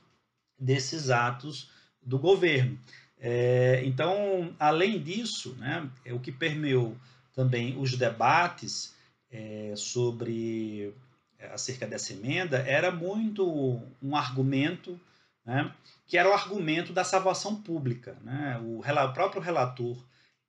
desses 0.58 1.10
atos 1.10 1.70
do 2.04 2.18
governo. 2.18 2.78
É, 3.18 3.82
então, 3.84 4.54
além 4.58 5.02
disso, 5.02 5.54
né, 5.58 5.88
é 6.04 6.12
o 6.12 6.20
que 6.20 6.30
permeou 6.30 6.96
também 7.34 7.76
os 7.78 7.96
debates 7.96 8.94
é, 9.30 9.72
sobre 9.76 10.94
é, 11.38 11.46
acerca 11.46 11.86
dessa 11.86 12.12
emenda 12.12 12.58
era 12.58 12.90
muito 12.90 13.82
um 14.02 14.14
argumento 14.14 15.00
né, 15.44 15.72
que 16.06 16.16
era 16.16 16.28
o 16.28 16.32
argumento 16.32 16.92
da 16.92 17.04
salvação 17.04 17.60
pública. 17.60 18.16
Né? 18.22 18.58
O, 18.62 18.80
o 18.80 19.12
próprio 19.12 19.42
relator, 19.42 19.96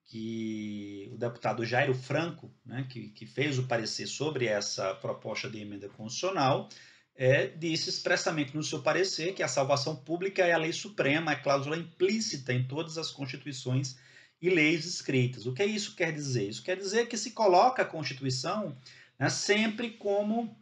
que 0.05 1.09
o 1.13 1.17
deputado 1.17 1.65
Jairo 1.65 1.93
Franco, 1.93 2.51
né, 2.65 2.85
que, 2.89 3.09
que 3.09 3.25
fez 3.25 3.57
o 3.57 3.67
parecer 3.67 4.07
sobre 4.07 4.45
essa 4.45 4.93
proposta 4.95 5.49
de 5.49 5.59
emenda 5.59 5.89
constitucional, 5.89 6.69
é, 7.15 7.47
disse 7.47 7.89
expressamente 7.89 8.55
no 8.55 8.63
seu 8.63 8.81
parecer 8.81 9.33
que 9.33 9.41
a 9.41 9.47
salvação 9.47 9.95
pública 9.95 10.43
é 10.43 10.51
a 10.51 10.57
lei 10.57 10.73
suprema, 10.73 11.31
é 11.31 11.35
cláusula 11.35 11.77
implícita 11.77 12.53
em 12.53 12.67
todas 12.67 12.97
as 12.97 13.09
constituições 13.09 13.97
e 14.41 14.49
leis 14.49 14.85
escritas. 14.85 15.45
O 15.45 15.53
que 15.53 15.63
é 15.63 15.65
isso 15.65 15.95
quer 15.95 16.11
dizer? 16.11 16.49
Isso 16.49 16.61
quer 16.61 16.75
dizer 16.75 17.07
que 17.07 17.17
se 17.17 17.31
coloca 17.31 17.81
a 17.81 17.85
Constituição 17.85 18.75
né, 19.17 19.29
sempre 19.29 19.91
como 19.91 20.55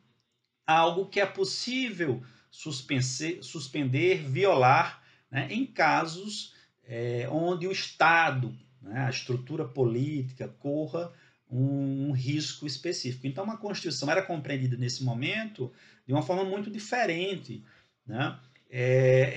algo 0.65 1.07
que 1.07 1.19
é 1.19 1.25
possível 1.25 2.23
suspender, 2.51 4.23
violar, 4.23 5.03
né, 5.29 5.47
em 5.51 5.65
casos 5.65 6.53
é, 6.85 7.27
onde 7.31 7.67
o 7.67 7.71
Estado, 7.71 8.55
né, 8.79 9.05
a 9.05 9.09
estrutura 9.09 9.65
política, 9.65 10.47
corra 10.59 11.11
um, 11.57 12.11
risco 12.11 12.65
específico. 12.65 13.27
Então, 13.27 13.49
a 13.49 13.57
Constituição 13.57 14.09
era 14.09 14.21
compreendida 14.21 14.77
nesse 14.77 15.03
momento 15.03 15.71
de 16.05 16.13
uma 16.13 16.21
forma 16.21 16.43
muito 16.43 16.69
diferente, 16.69 17.63
né? 18.05 18.39
é, 18.75 19.33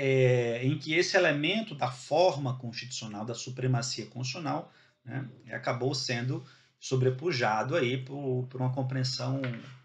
é, 0.63 0.67
em 0.67 0.79
que 0.79 0.95
esse 0.95 1.15
elemento 1.15 1.75
da 1.75 1.91
forma 1.91 2.59
constitucional, 2.59 3.23
da 3.23 3.35
supremacia 3.35 4.07
constitucional, 4.07 4.73
né, 5.05 5.29
acabou 5.53 5.95
sendo 5.95 6.43
sobrepujado 6.81 7.77
aí 7.77 7.99
por, 7.99 8.47
por 8.49 8.63
uma 8.63 8.73
compreensão 8.73 9.43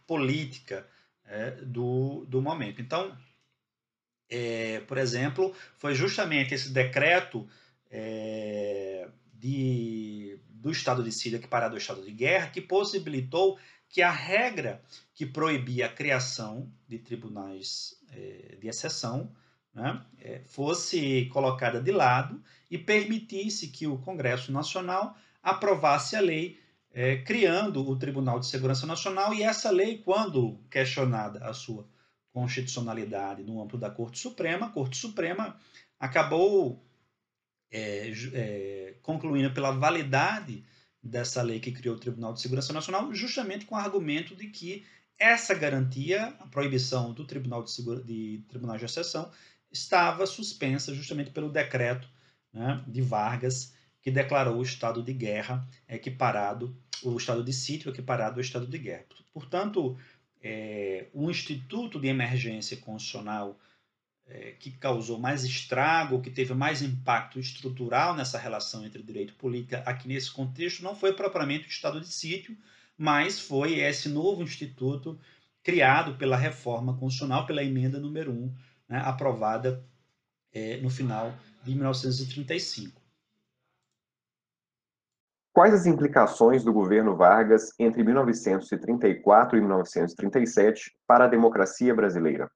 política 0.07 0.88
é, 1.25 1.51
do, 1.51 2.25
do 2.29 2.41
momento. 2.41 2.82
Então, 2.82 3.13
é, 4.29 4.79
por 4.88 4.97
exemplo, 4.97 5.53
foi 5.77 5.93
justamente 5.93 6.53
esse 6.53 6.69
decreto 6.69 7.45
é, 7.89 9.09
de, 9.34 10.39
do 10.62 10.72
estado 10.72 11.03
de 11.03 11.12
Síria 11.12 11.39
que 11.39 11.47
parado 11.47 11.76
o 11.76 11.78
estado 11.78 12.03
de 12.03 12.12
guerra 12.12 12.47
que 12.47 12.62
possibilitou 12.62 13.57
que 13.89 14.01
a 14.01 14.12
regra 14.12 14.82
que 15.14 15.26
proibia 15.26 15.88
a 15.88 15.93
criação 15.93 16.72
de 16.88 16.99
tribunais 16.99 17.95
é, 18.12 18.57
de 18.59 18.68
exceção 18.68 19.32
né, 19.74 20.01
é, 20.20 20.41
fosse 20.45 21.26
colocada 21.34 21.82
de 21.82 21.91
lado 21.91 22.41
e 22.70 22.78
permitisse 22.78 23.68
que 23.68 23.88
o 23.88 23.97
Congresso 23.97 24.51
Nacional 24.51 25.16
aprovasse 25.41 26.16
a 26.16 26.22
lei 26.22 26.59
é, 26.93 27.18
criando 27.18 27.88
o 27.88 27.97
Tribunal 27.97 28.39
de 28.39 28.47
Segurança 28.47 28.86
Nacional. 28.86 29.34
E 29.34 29.43
essa 29.43 29.72
lei, 29.72 29.97
quando 29.97 30.59
questionada 30.70 31.45
a 31.45 31.53
sua 31.53 31.88
constitucionalidade 32.34 33.43
no 33.43 33.62
âmbito 33.62 33.78
da 33.78 33.89
Corte 33.89 34.20
Suprema, 34.20 34.68
a 34.68 34.70
Corte 34.70 34.97
Suprema 34.97 35.57
acabou 35.99 36.84
é, 37.72 38.11
é, 38.34 38.93
concluindo 39.01 39.53
pela 39.53 39.72
validade 39.72 40.63
dessa 41.01 41.41
lei 41.41 41.59
que 41.59 41.72
criou 41.72 41.95
o 41.95 41.99
Tribunal 41.99 42.34
de 42.34 42.41
Segurança 42.41 42.74
Nacional, 42.74 43.13
justamente 43.13 43.65
com 43.65 43.76
o 43.76 43.78
argumento 43.78 44.36
de 44.36 44.47
que 44.47 44.86
essa 45.17 45.53
garantia, 45.53 46.36
a 46.39 46.47
proibição 46.47 47.13
do 47.13 47.26
Tribunal 47.26 47.63
de, 47.63 47.72
Segura, 47.72 48.03
de 48.03 48.43
Tribunal 48.49 48.78
de 48.78 48.86
Exceção, 48.86 49.32
estava 49.72 50.26
suspensa 50.26 50.93
justamente 50.93 51.32
pelo 51.32 51.49
decreto 51.49 52.07
né, 52.51 52.84
de 52.88 53.01
Vargas, 53.01 53.74
que 54.01 54.11
declarou 54.11 54.57
o 54.57 54.63
estado 54.63 55.01
de 55.03 55.13
guerra 55.13 55.67
equiparado, 55.88 56.76
o 57.03 57.15
estado 57.15 57.43
de 57.43 57.53
sítio 57.53 57.89
equiparado 57.89 58.36
ao 58.36 58.41
estado 58.41 58.65
de 58.65 58.78
guerra. 58.78 59.05
Portanto, 59.32 59.97
é, 60.41 61.07
o 61.13 61.30
Instituto 61.30 61.99
de 61.99 62.07
Emergência 62.07 62.78
Constitucional 62.78 63.59
é, 64.34 64.51
que 64.57 64.71
causou 64.71 65.19
mais 65.19 65.43
estrago, 65.43 66.21
que 66.21 66.29
teve 66.29 66.53
mais 66.53 66.82
impacto 66.82 67.39
estrutural 67.39 68.15
nessa 68.15 68.38
relação 68.38 68.86
entre 68.86 69.03
direito 69.03 69.34
e 69.34 69.36
política 69.36 69.84
aqui 69.86 70.07
nesse 70.07 70.32
contexto, 70.32 70.84
não 70.84 70.95
foi 70.95 71.13
propriamente 71.13 71.67
o 71.67 71.69
estado 71.69 71.99
de 71.99 72.07
sítio, 72.07 72.55
mas 72.97 73.39
foi 73.39 73.79
esse 73.79 74.07
novo 74.07 74.41
instituto 74.41 75.19
criado 75.61 76.17
pela 76.17 76.38
reforma 76.38 76.97
constitucional, 76.97 77.45
pela 77.45 77.63
emenda 77.63 77.99
número 77.99 78.32
1, 78.32 78.55
né, 78.88 79.01
aprovada 79.03 79.84
é, 80.53 80.77
no 80.77 80.89
final 80.89 81.34
de 81.63 81.75
1935. 81.75 83.01
Quais 85.53 85.73
as 85.73 85.86
implicações 85.86 86.63
do 86.63 86.71
governo 86.71 87.17
Vargas 87.17 87.73
entre 87.77 88.01
1934 88.03 89.57
e 89.57 89.61
1937 89.61 90.95
para 91.05 91.25
a 91.25 91.27
democracia 91.27 91.93
brasileira? 91.93 92.49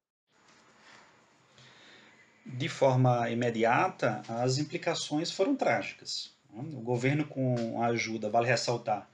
De 2.46 2.70
forma 2.70 3.30
imediata, 3.30 4.22
as 4.28 4.58
implicações 4.58 5.32
foram 5.32 5.56
trágicas. 5.56 6.36
O 6.50 6.82
governo, 6.82 7.26
com 7.26 7.82
a 7.82 7.88
ajuda, 7.88 8.30
vale 8.30 8.48
ressaltar, 8.48 9.10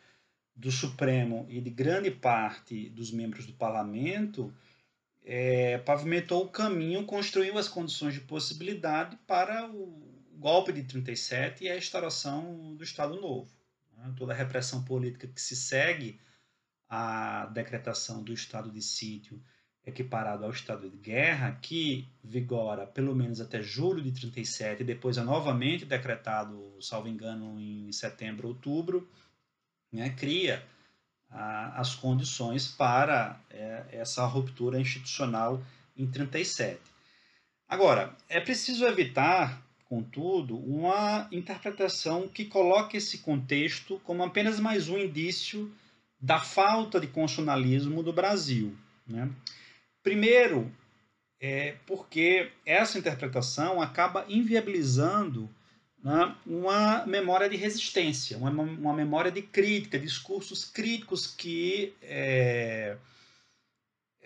do 0.56 0.72
Supremo 0.72 1.46
e 1.50 1.60
de 1.60 1.70
grande 1.70 2.12
parte 2.12 2.90
dos 2.90 3.12
membros 3.12 3.48
do 3.48 3.54
parlamento, 3.54 4.54
é, 5.24 5.78
pavimentou 5.80 6.44
o 6.44 6.50
caminho, 6.50 7.06
construiu 7.06 7.58
as 7.58 7.68
condições 7.68 8.14
de 8.14 8.20
possibilidade 8.20 9.18
para 9.26 9.68
o 9.72 10.28
golpe 10.36 10.72
de 10.74 10.84
37 10.84 11.64
e 11.64 11.70
a 11.70 11.78
instauração 11.78 12.76
do 12.76 12.84
Estado 12.84 13.20
Novo 13.20 13.50
toda 14.16 14.34
a 14.34 14.36
repressão 14.36 14.84
política 14.84 15.28
que 15.28 15.42
se 15.42 15.56
segue 15.56 16.20
à 16.90 17.46
decretação 17.48 18.24
do 18.24 18.34
estado 18.34 18.72
de 18.72 18.82
sítio 18.82 19.42
equiparado 19.86 20.46
ao 20.46 20.52
estado 20.52 20.90
de 20.90 20.98
guerra, 20.98 21.58
que 21.62 22.08
vigora 22.24 22.86
pelo 22.86 23.16
menos 23.16 23.42
até 23.42 23.62
julho 23.62 24.02
de 24.02 24.12
37 24.12 24.82
e 24.82 24.86
depois 24.86 25.18
é 25.18 25.24
novamente 25.24 25.86
decretado, 25.86 26.78
salvo 26.80 27.08
engano, 27.08 27.60
em 27.60 27.92
setembro, 27.92 28.48
outubro, 28.48 29.10
né, 29.92 30.10
cria 30.12 30.64
as 31.30 31.96
condições 31.96 32.68
para 32.68 33.40
é, 33.50 33.86
essa 33.92 34.26
ruptura 34.26 34.80
institucional 34.80 35.64
em 35.96 36.06
37. 36.06 36.80
Agora, 37.68 38.16
é 38.28 38.40
preciso 38.42 38.86
evitar 38.86 39.64
contudo, 39.92 40.58
uma 40.58 41.28
interpretação 41.34 42.26
que 42.26 42.46
coloca 42.46 42.96
esse 42.96 43.18
contexto 43.18 44.00
como 44.06 44.24
apenas 44.24 44.58
mais 44.58 44.88
um 44.88 44.98
indício 44.98 45.70
da 46.18 46.40
falta 46.40 46.98
de 46.98 47.08
constitucionalismo 47.08 48.02
do 48.02 48.14
Brasil. 48.14 48.74
Né? 49.06 49.30
Primeiro, 50.04 50.72
é 51.39 51.76
porque 51.86 52.52
essa 52.66 52.99
interpretação 52.99 53.82
acaba 53.82 54.26
inviabilizando 54.30 55.49
né, 56.04 56.36
uma 56.45 57.06
memória 57.06 57.49
de 57.49 57.56
resistência, 57.56 58.38
uma, 58.38 58.49
uma 58.49 58.93
memória 58.93 59.32
de 59.32 59.41
crítica, 59.41 59.99
discursos 59.99 60.66
críticos 60.66 61.28
que 61.28 61.93
é, 62.02 62.95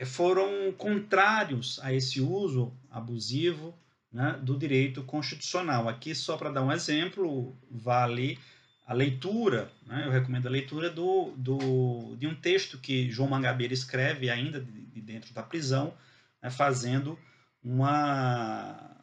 foram 0.06 0.74
contrários 0.78 1.80
a 1.82 1.94
esse 1.94 2.20
uso 2.20 2.74
abusivo 2.90 3.74
né, 4.12 4.40
do 4.42 4.58
direito 4.58 5.04
constitucional. 5.04 5.88
Aqui, 5.88 6.16
só 6.16 6.38
para 6.38 6.52
dar 6.52 6.64
um 6.64 6.72
exemplo, 6.72 7.56
vale 7.70 8.40
a 8.86 8.94
leitura, 8.94 9.72
né, 9.86 10.04
eu 10.06 10.12
recomendo 10.12 10.48
a 10.48 10.52
leitura 10.52 10.90
do, 10.90 11.34
do, 11.36 12.16
de 12.18 12.28
um 12.28 12.36
texto 12.36 12.78
que 12.78 13.10
João 13.10 13.30
Mangabeira 13.30 13.74
escreve 13.74 14.30
ainda 14.30 14.66
de 14.96 15.02
dentro 15.02 15.34
da 15.34 15.44
prisão, 15.44 15.94
né, 16.42 16.50
fazendo 16.50 17.20
uma, 17.62 18.96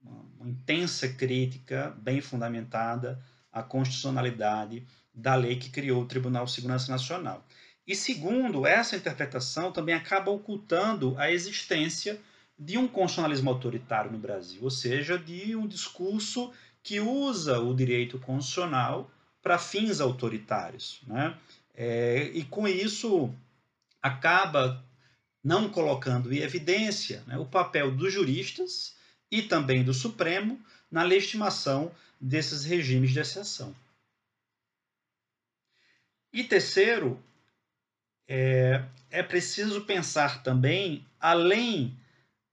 uma 0.00 0.48
intensa 0.48 1.08
crítica 1.08 1.94
bem 1.98 2.20
fundamentada 2.20 3.22
à 3.50 3.62
constitucionalidade 3.62 4.86
da 5.12 5.34
lei 5.34 5.56
que 5.56 5.68
criou 5.68 6.02
o 6.02 6.06
Tribunal 6.06 6.44
de 6.44 6.52
Segurança 6.52 6.90
Nacional. 6.90 7.44
E 7.86 7.96
segundo, 7.96 8.64
essa 8.64 8.96
interpretação 8.96 9.72
também 9.72 9.94
acaba 9.94 10.30
ocultando 10.30 11.18
a 11.18 11.30
existência 11.30 12.20
de 12.56 12.78
um 12.78 12.86
constitucionalismo 12.86 13.50
autoritário 13.50 14.12
no 14.12 14.18
Brasil, 14.18 14.62
ou 14.62 14.70
seja, 14.70 15.18
de 15.18 15.56
um 15.56 15.66
discurso 15.66 16.52
que 16.82 17.00
usa 17.00 17.58
o 17.58 17.74
direito 17.74 18.18
constitucional 18.20 19.10
para 19.42 19.58
fins 19.58 20.00
autoritários. 20.00 21.00
Né? 21.06 21.36
É, 21.74 22.30
e 22.32 22.44
com 22.44 22.68
isso 22.68 23.34
acaba 24.00 24.84
não 25.42 25.68
colocando 25.68 26.32
em 26.32 26.38
evidência 26.38 27.22
né, 27.26 27.36
o 27.36 27.46
papel 27.46 27.90
dos 27.90 28.12
juristas 28.12 28.96
e 29.30 29.42
também 29.42 29.82
do 29.82 29.92
Supremo 29.92 30.60
na 30.90 31.02
legitimação 31.02 31.92
desses 32.20 32.64
regimes 32.64 33.10
de 33.10 33.20
exceção. 33.20 33.74
E 36.32 36.44
terceiro, 36.44 37.22
é, 38.28 38.84
é 39.10 39.22
preciso 39.22 39.82
pensar 39.82 40.42
também, 40.42 41.06
além 41.20 41.96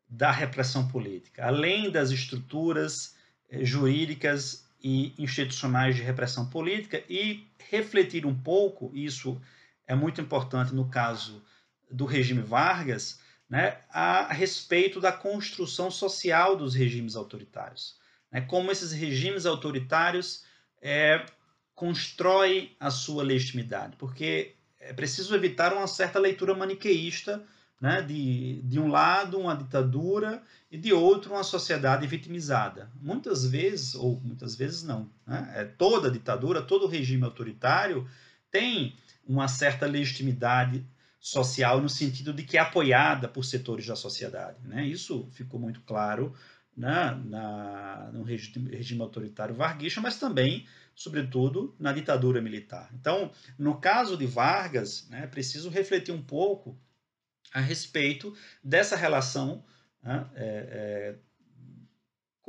da 0.10 0.32
repressão 0.32 0.88
política, 0.88 1.46
além 1.46 1.92
das 1.92 2.10
estruturas 2.10 3.16
eh, 3.48 3.64
jurídicas 3.64 4.66
e 4.84 5.14
institucionais 5.22 5.96
de 5.96 6.02
repressão 6.02 6.50
política 6.50 7.04
e 7.08 7.48
refletir 7.70 8.26
um 8.26 8.36
pouco, 8.36 8.92
isso 8.94 9.40
é 9.86 9.94
muito 9.94 10.20
importante 10.20 10.74
no 10.74 10.90
caso 10.90 11.44
do 11.90 12.06
regime 12.06 12.42
Vargas, 12.42 13.20
né, 13.50 13.78
a 13.90 14.32
respeito 14.32 15.00
da 15.02 15.12
construção 15.12 15.90
social 15.90 16.56
dos 16.56 16.76
regimes 16.76 17.16
autoritários. 17.16 17.98
Né, 18.32 18.42
como 18.42 18.72
esses 18.72 18.92
regimes 18.92 19.46
autoritários 19.46 20.44
é, 20.82 21.26
constroem 21.74 22.76
a 22.80 22.92
sua 22.92 23.24
legitimidade, 23.24 23.96
porque 23.98 24.56
é 24.80 24.94
preciso 24.94 25.36
evitar 25.36 25.74
uma 25.74 25.88
certa 25.88 26.20
leitura 26.20 26.54
maniqueísta 26.54 27.44
né, 27.80 28.02
de, 28.02 28.62
de 28.64 28.80
um 28.80 28.90
lado 28.90 29.40
uma 29.40 29.56
ditadura 29.56 30.44
e 30.70 30.78
de 30.78 30.92
outro 30.92 31.34
uma 31.34 31.44
sociedade 31.44 32.06
vitimizada. 32.06 32.92
Muitas 33.02 33.46
vezes, 33.46 33.96
ou 33.96 34.20
muitas 34.22 34.56
vezes 34.56 34.84
não, 34.84 35.10
né, 35.26 35.52
é, 35.56 35.64
toda 35.64 36.12
ditadura, 36.12 36.62
todo 36.62 36.88
regime 36.88 37.24
autoritário 37.24 38.08
tem 38.52 38.96
uma 39.26 39.48
certa 39.48 39.86
legitimidade 39.86 40.86
social 41.20 41.82
no 41.82 41.90
sentido 41.90 42.34
de 42.34 42.44
que 42.44 42.58
é 42.58 42.62
apoiada 42.62 43.28
por 43.28 43.44
setores 43.44 43.86
da 43.86 43.96
sociedade. 43.96 44.58
Né? 44.64 44.86
Isso 44.86 45.28
ficou 45.32 45.60
muito 45.60 45.82
claro 45.82 46.34
né, 46.76 47.22
na, 47.26 48.10
no 48.14 48.24
regime, 48.24 48.74
regime 48.76 49.02
autoritário 49.02 49.54
varguista, 49.54 50.00
mas 50.00 50.18
também, 50.18 50.66
sobretudo, 50.96 51.76
na 51.78 51.92
ditadura 51.92 52.42
militar. 52.42 52.90
Então, 52.94 53.32
no 53.58 53.80
caso 53.82 54.16
de 54.16 54.26
Vargas, 54.26 55.08
né, 55.10 55.28
preciso 55.28 55.70
refletir 55.70 56.14
um 56.14 56.22
pouco 56.22 56.80
a 57.54 57.60
respeito 57.60 58.34
dessa 58.64 58.96
relação 58.96 59.66
né, 60.02 60.30
é, 60.36 60.46
é, 60.46 61.16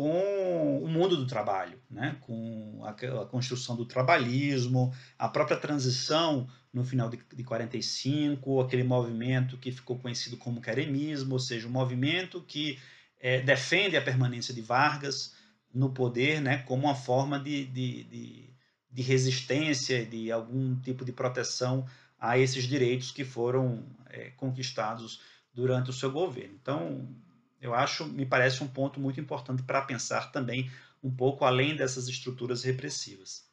com 0.00 0.82
o 0.82 0.88
mundo 0.88 1.14
do 1.14 1.26
trabalho, 1.26 1.78
né? 1.90 2.16
com 2.22 2.80
a, 2.84 2.90
a, 2.90 3.26
construção 3.26 3.76
do 3.76 3.84
trabalhismo, 3.84 4.94
a 5.18 5.28
própria 5.28 5.58
transição 5.58 6.48
no 6.72 6.84
final 6.84 7.08
de, 7.08 7.18
de 7.34 7.42
45, 7.42 8.60
aquele 8.60 8.84
movimento 8.84 9.58
que 9.58 9.72
ficou 9.72 9.98
conhecido 9.98 10.36
como 10.36 10.60
queremismo, 10.60 11.34
ou 11.34 11.40
seja, 11.40 11.66
um 11.66 11.70
movimento 11.70 12.40
que 12.42 12.78
é, 13.18 13.40
defende 13.40 13.96
a 13.96 14.02
permanência 14.02 14.54
de 14.54 14.60
Vargas 14.60 15.34
no 15.72 15.92
poder 15.92 16.40
né? 16.40 16.58
como 16.58 16.84
uma 16.84 16.94
forma 16.94 17.38
de, 17.38 17.64
de, 17.66 18.04
de, 18.04 18.54
de 18.90 19.02
resistência, 19.02 20.04
de 20.06 20.30
algum 20.30 20.76
tipo 20.80 21.04
de 21.04 21.12
proteção 21.12 21.86
a 22.18 22.38
esses 22.38 22.64
direitos 22.64 23.10
que 23.10 23.24
foram 23.24 23.84
é, 24.08 24.30
conquistados 24.30 25.20
durante 25.52 25.90
o 25.90 25.92
seu 25.92 26.10
governo. 26.10 26.56
Então, 26.60 27.08
eu 27.60 27.74
acho, 27.74 28.06
me 28.06 28.24
parece 28.24 28.62
um 28.62 28.68
ponto 28.68 29.00
muito 29.00 29.20
importante 29.20 29.62
para 29.62 29.82
pensar 29.82 30.30
também 30.30 30.70
um 31.02 31.10
pouco 31.10 31.44
além 31.44 31.74
dessas 31.74 32.08
estruturas 32.08 32.62
repressivas. 32.62 33.49